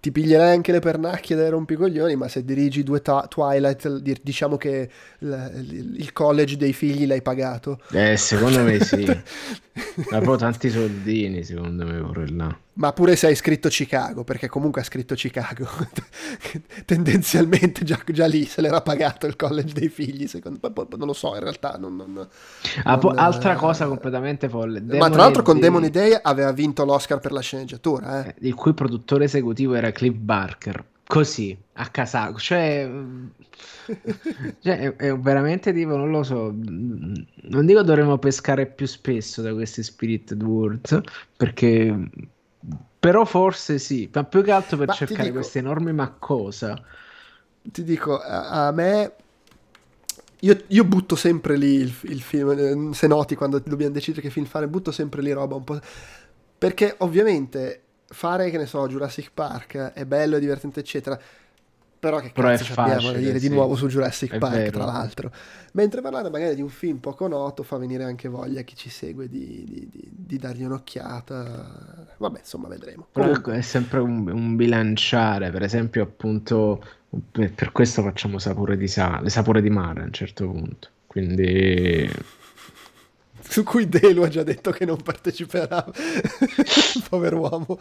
[0.00, 4.56] ti piglierai anche le pernacchie dai rompicoglioni, ma se dirigi due ta- Twilight, di- diciamo
[4.56, 7.80] che il, il- il college dei figli l'hai pagato.
[7.92, 9.04] eh, secondo me sì,
[10.10, 12.56] ma poi tanti soldini, secondo me, pure là.
[12.78, 15.66] Ma pure se hai scritto Chicago, perché comunque ha scritto Chicago,
[16.86, 21.12] tendenzialmente già, già lì se l'era pagato il college dei figli, secondo me, non lo
[21.12, 21.96] so, in realtà non...
[21.96, 22.28] non-
[22.84, 24.80] Ah, non, altra eh, cosa completamente folle.
[24.80, 28.28] Ma Demone tra l'altro con Demon Day aveva vinto l'Oscar per la sceneggiatura, eh.
[28.28, 30.84] eh, il cui produttore esecutivo era Cliff Barker.
[31.04, 32.88] Così, a casacco, cioè,
[34.60, 39.54] cioè, è, è veramente tipo, non lo so, non dico dovremmo pescare più spesso da
[39.54, 41.00] questi Spirited Words,
[41.34, 42.10] perché,
[42.98, 46.80] però forse sì, ma più che altro per Ma cercare dico- queste enormi ma cosa.
[47.62, 49.12] Ti dico, a, a me...
[50.42, 52.50] Io, io butto sempre lì il, il film,
[52.90, 55.80] eh, se noti quando dobbiamo decidere che film fare, butto sempre lì roba un po'...
[56.58, 61.18] Perché ovviamente fare, che ne so, Jurassic Park è bello, è divertente, eccetera.
[61.98, 63.48] Però che Però cazzo abbiamo da dire di sì.
[63.48, 64.70] nuovo su Jurassic È Park, vero.
[64.70, 65.32] tra l'altro.
[65.72, 68.88] Mentre parlare magari di un film poco noto fa venire anche voglia a chi ci
[68.88, 72.14] segue di, di- di- di dargli un'occhiata.
[72.18, 73.06] Vabbè, insomma, vedremo.
[73.12, 76.82] Comunque, è sempre un, un bilanciare, per esempio, appunto,
[77.30, 80.88] per, per questo facciamo sapore di sale, sapore di mare a un certo punto.
[81.06, 82.08] Quindi,
[83.40, 85.84] su cui Delu ha già detto che non parteciperà.
[87.08, 87.78] Povero uomo.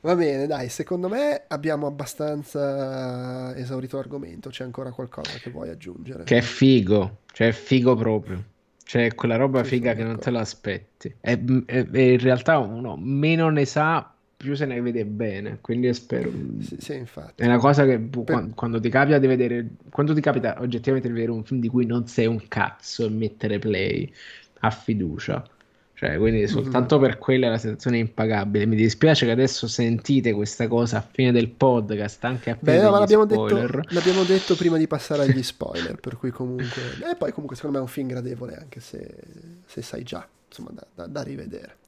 [0.00, 4.48] Va bene, dai, secondo me abbiamo abbastanza esaurito l'argomento.
[4.48, 6.22] C'è ancora qualcosa che vuoi aggiungere?
[6.22, 8.44] Che è figo, cioè è figo proprio.
[8.84, 11.14] Cioè, quella roba sì, figa che non te l'aspetti.
[11.20, 15.58] E, e, e, in realtà uno meno ne sa, più se ne vede bene.
[15.60, 16.30] Quindi spero.
[16.60, 17.42] Sì, sì infatti.
[17.42, 18.24] È una cosa che per...
[18.24, 19.66] quando, quando, ti capita di vedere.
[19.90, 23.10] Quando ti capita oggettivamente di vedere un film di cui non sei un cazzo e
[23.10, 24.10] mettere play
[24.60, 25.44] a fiducia
[25.98, 27.08] cioè, quindi soltanto mm-hmm.
[27.08, 28.66] per quella è la sensazione impagabile.
[28.66, 32.82] Mi dispiace che adesso sentite questa cosa a fine del podcast, anche a fine Beh,
[32.82, 36.82] no, ma l'abbiamo detto, l'abbiamo detto, prima di passare agli spoiler, per cui comunque...
[37.02, 39.12] E poi comunque secondo me è un film gradevole, anche se,
[39.66, 41.78] se sai già, insomma, da, da, da rivedere.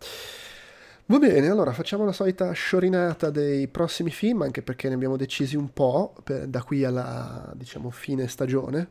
[1.07, 5.55] Va bene, allora facciamo la solita sciorinata dei prossimi film, anche perché ne abbiamo decisi
[5.55, 8.89] un po' per, da qui alla, diciamo, fine stagione.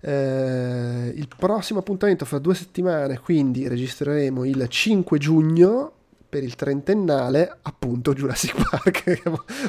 [0.00, 5.92] Eh, il prossimo appuntamento fra due settimane, quindi registreremo il 5 giugno
[6.28, 9.22] per il trentennale, appunto Jurassic Park,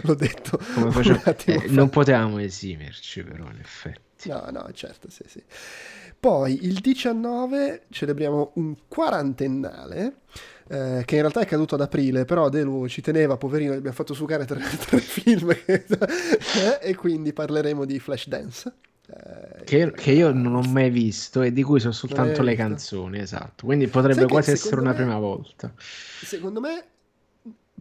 [0.03, 0.59] l'ho detto.
[0.73, 1.21] Come facciamo?
[1.45, 4.30] Eh, non potevamo esimerci però, in effetti.
[4.30, 5.41] No, no, certo, sì, sì.
[6.19, 10.17] Poi il 19 celebriamo un quarantennale
[10.67, 14.13] eh, che in realtà è caduto ad aprile, però Delu ci teneva, poverino, abbiamo fatto
[14.13, 15.55] sucare tre, tre film
[16.82, 18.73] e quindi parleremo di Flashdance.
[19.10, 23.20] Eh, che, che, io non ho mai visto e di cui so soltanto le canzoni,
[23.20, 23.66] esatto.
[23.66, 25.72] Quindi potrebbe quasi essere una me, prima volta.
[25.76, 26.84] Secondo me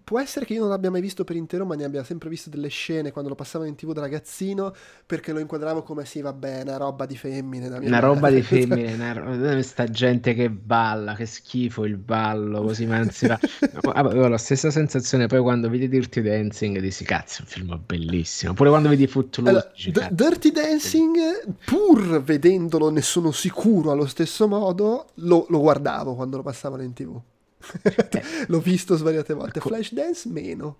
[0.09, 2.49] può essere che io non l'abbia mai visto per intero, ma ne abbia sempre visto
[2.49, 6.63] delle scene quando lo passavano in tv da ragazzino, perché lo inquadravo come sì, vabbè,
[6.63, 7.69] una roba di femmine.
[7.69, 12.97] una roba di femmine, una, sta gente che balla, che schifo il ballo, così ma
[12.97, 13.39] anzi va.
[13.93, 18.53] Avevo la stessa sensazione poi quando vedi Dirty Dancing, dici cazzo, è un film bellissimo.
[18.53, 19.51] Oppure quando vedi Footloose.
[19.51, 26.15] Allora, d- Dirty Dancing, pur vedendolo, ne sono sicuro allo stesso modo, lo, lo guardavo
[26.15, 27.21] quando lo passavano in tv.
[27.83, 28.23] Eh.
[28.49, 29.59] L'ho visto svariate volte.
[29.59, 29.69] Ecco.
[29.69, 30.79] Flashdance meno.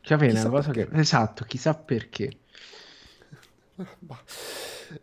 [0.00, 0.90] Cioè, è una cosa perché.
[0.90, 1.00] che...
[1.00, 2.30] Esatto, chissà perché.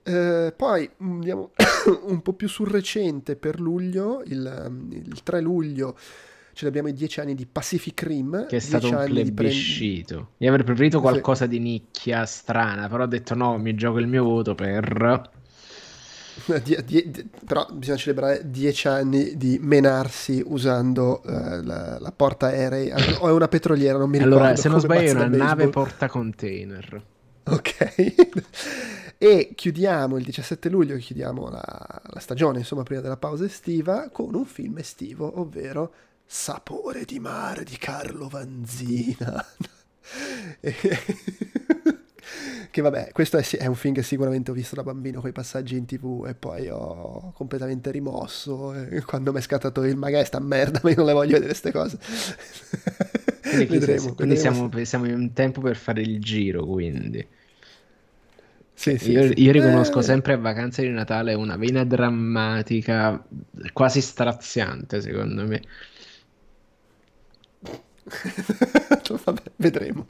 [0.04, 1.52] Eh, poi andiamo
[2.06, 5.98] un po' più sul recente per luglio, il, il 3 luglio
[6.58, 10.46] ce l'abbiamo i 10 anni di Pacific Rim che è stato un plebiscito pre...
[10.46, 11.52] io avrei preferito qualcosa sì.
[11.52, 15.30] di nicchia strana però ho detto no mi gioco il mio voto per
[16.64, 21.30] Die, die, però bisogna celebrare dieci anni di menarsi usando uh,
[21.64, 25.10] la, la, porta aerei o è una petroliera non mi ricordo allora se non sbaglio
[25.10, 27.04] è una nave porta container.
[27.44, 28.14] Ok.
[29.20, 34.36] E chiudiamo il 17 luglio chiudiamo la, la stagione insomma prima della pausa estiva con
[34.36, 35.92] un film estivo ovvero
[36.24, 39.44] Sapore di mare di Carlo Vanzina
[42.78, 45.34] che vabbè, questo è, è, un film che sicuramente ho visto da bambino con i
[45.34, 48.71] passaggi in tv e poi ho completamente rimosso
[49.03, 51.71] quando mi è scattato il magari sta merda, ma io non le voglio vedere queste
[51.71, 51.97] cose.
[53.41, 57.25] Quindi, vedremo, quindi vedremo siamo, siamo, in tempo per fare il giro, quindi.
[58.73, 59.41] Sì, sì, io, sì.
[59.41, 60.03] io, riconosco eh...
[60.03, 63.25] sempre a vacanze di Natale una vena drammatica
[63.73, 65.61] quasi straziante, secondo me.
[69.23, 70.05] Vabbè, vedremo.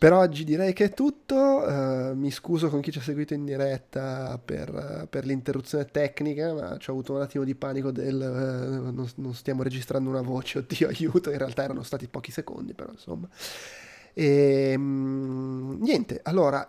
[0.00, 3.44] Per oggi direi che è tutto, uh, mi scuso con chi ci ha seguito in
[3.44, 8.14] diretta per, uh, per l'interruzione tecnica, ma ci ho avuto un attimo di panico del
[8.14, 12.72] uh, non, non, stiamo registrando una voce, oddio aiuto, in realtà erano stati pochi secondi,
[12.72, 13.28] però insomma.
[14.14, 16.64] E, um, niente, allora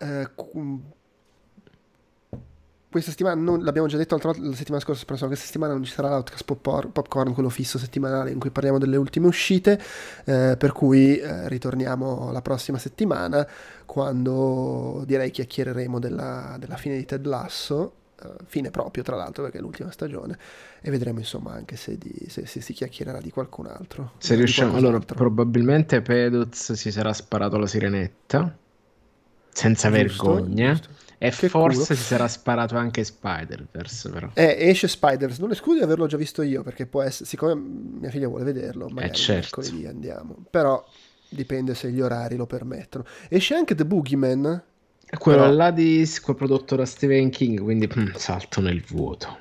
[2.92, 5.82] questa settimana, non, l'abbiamo già detto l'altra volta, la settimana scorsa, però questa settimana non
[5.82, 9.80] ci sarà l'Outcast Popcorn, quello fisso settimanale in cui parliamo delle ultime uscite,
[10.24, 13.48] eh, per cui eh, ritorniamo la prossima settimana
[13.86, 19.58] quando direi chiacchiereremo della, della fine di Ted Lasso, eh, fine proprio tra l'altro perché
[19.58, 20.38] è l'ultima stagione,
[20.82, 24.12] e vedremo insomma anche se, di, se, se si chiacchiererà di qualcun altro.
[24.18, 28.54] Se riusciamo, allora probabilmente Peduz si sarà sparato la sirenetta,
[29.50, 30.72] senza giusto, vergogna.
[30.74, 31.94] Giusto e che forse culo.
[31.94, 34.28] si sarà sparato anche Spider-Verse, però.
[34.34, 35.40] Eh, esce Spider-Verse.
[35.40, 37.28] Non escludo di averlo già visto io, perché può essere...
[37.28, 39.60] Siccome mia figlia vuole vederlo, magari eh certo.
[39.60, 40.36] mercoledì andiamo.
[40.50, 40.84] Però
[41.28, 43.04] dipende se gli orari lo permettono.
[43.28, 44.62] Esce anche The Boogeyman.
[45.18, 45.52] Quello però...
[45.52, 49.38] là di quel prodotto da Stephen King, quindi mm, salto nel vuoto.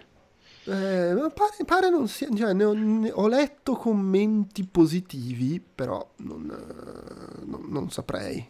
[0.72, 2.30] Eh, pare, pare, non sia.
[2.34, 6.46] Cioè, ne ho, ne ho, letto commenti positivi, però non,
[7.44, 8.48] non, non saprei,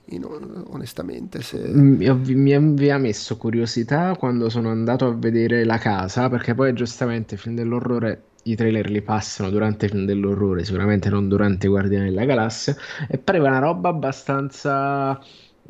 [0.68, 1.42] onestamente.
[1.42, 1.58] Se...
[1.58, 6.74] Mi, mi, mi, ha messo curiosità quando sono andato a vedere la casa, perché poi
[6.74, 8.26] giustamente film dell'orrore.
[8.44, 12.76] I trailer li passano durante il film dell'orrore, sicuramente non durante Guardiani della Galassia.
[13.08, 15.20] E pareva una roba abbastanza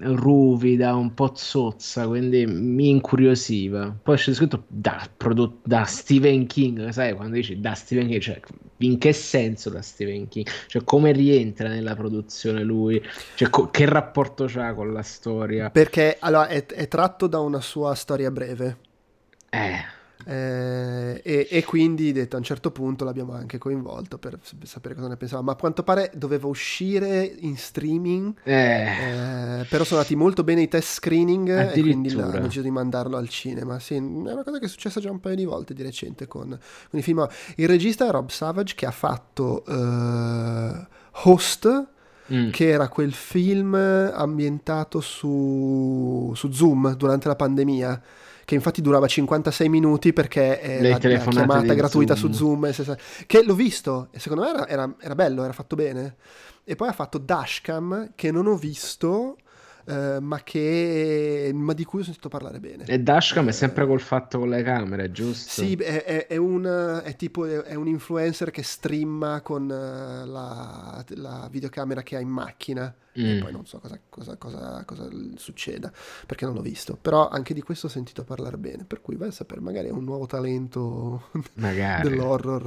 [0.03, 3.95] ruvida, un po' zozza, quindi mi incuriosiva.
[4.01, 8.39] Poi c'è scritto da, prodotto, da Stephen King, sai quando dici da Stephen King, cioè
[8.77, 10.47] in che senso da Stephen King?
[10.67, 13.01] Cioè come rientra nella produzione lui?
[13.35, 15.69] Cioè co- che rapporto c'ha con la storia?
[15.69, 18.77] Perché allora è, è tratto da una sua storia breve.
[19.49, 24.95] Eh eh, e, e, quindi detto a un certo punto l'abbiamo anche coinvolto per sapere
[24.95, 25.41] cosa ne pensava.
[25.41, 29.61] Ma a quanto pare doveva uscire in streaming eh.
[29.61, 33.17] Eh, però sono andati molto bene i test screening e quindi hanno deciso di mandarlo
[33.17, 33.79] al cinema.
[33.79, 36.47] Sì, è una cosa che è successa già un paio di volte di recente con,
[36.89, 37.27] con i film.
[37.55, 40.85] Il regista è Rob Savage che ha fatto uh,
[41.23, 41.89] Host
[42.31, 42.49] Mm.
[42.51, 48.01] che era quel film ambientato su, su Zoom durante la pandemia
[48.51, 52.33] che infatti durava 56 minuti perché è la, la chiamata gratuita Zoom.
[52.33, 52.95] su Zoom,
[53.25, 56.17] che l'ho visto e secondo me era, era, era bello, era fatto bene.
[56.65, 59.37] E poi ha fatto Dashcam che non ho visto
[59.85, 62.83] eh, ma, che, ma di cui ho sentito parlare bene.
[62.85, 65.61] E Dashcam è sempre col fatto con le camere, giusto?
[65.63, 71.03] Sì, è, è, è un, è tipo è un influencer che streama con uh, la,
[71.15, 72.93] la, videocamera che ha in macchina.
[73.19, 73.25] Mm.
[73.25, 75.91] E poi non so cosa, cosa, cosa, cosa, succeda
[76.25, 76.97] perché non l'ho visto.
[76.99, 78.85] Però anche di questo ho sentito parlare bene.
[78.85, 82.65] Per cui vai a sapere, magari è un nuovo talento dell'horror.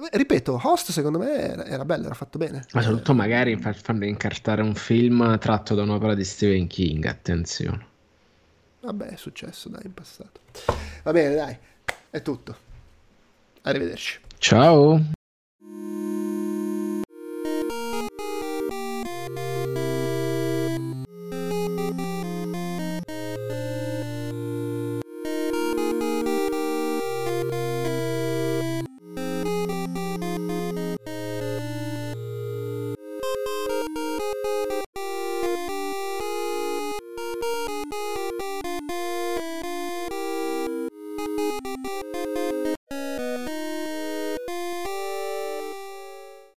[0.00, 2.64] Uh, ripeto, Host secondo me era, era, bello, era fatto bene.
[2.72, 7.04] Ma soprattutto magari fanno incartare un film tratto da un'opera di Stephen King.
[7.04, 7.94] Attenzione.
[8.80, 10.40] Vabbè, è successo, dai, in passato.
[11.02, 11.56] Va bene, dai,
[12.08, 12.56] è tutto.
[13.62, 14.20] Arrivederci.
[14.38, 15.14] Ciao.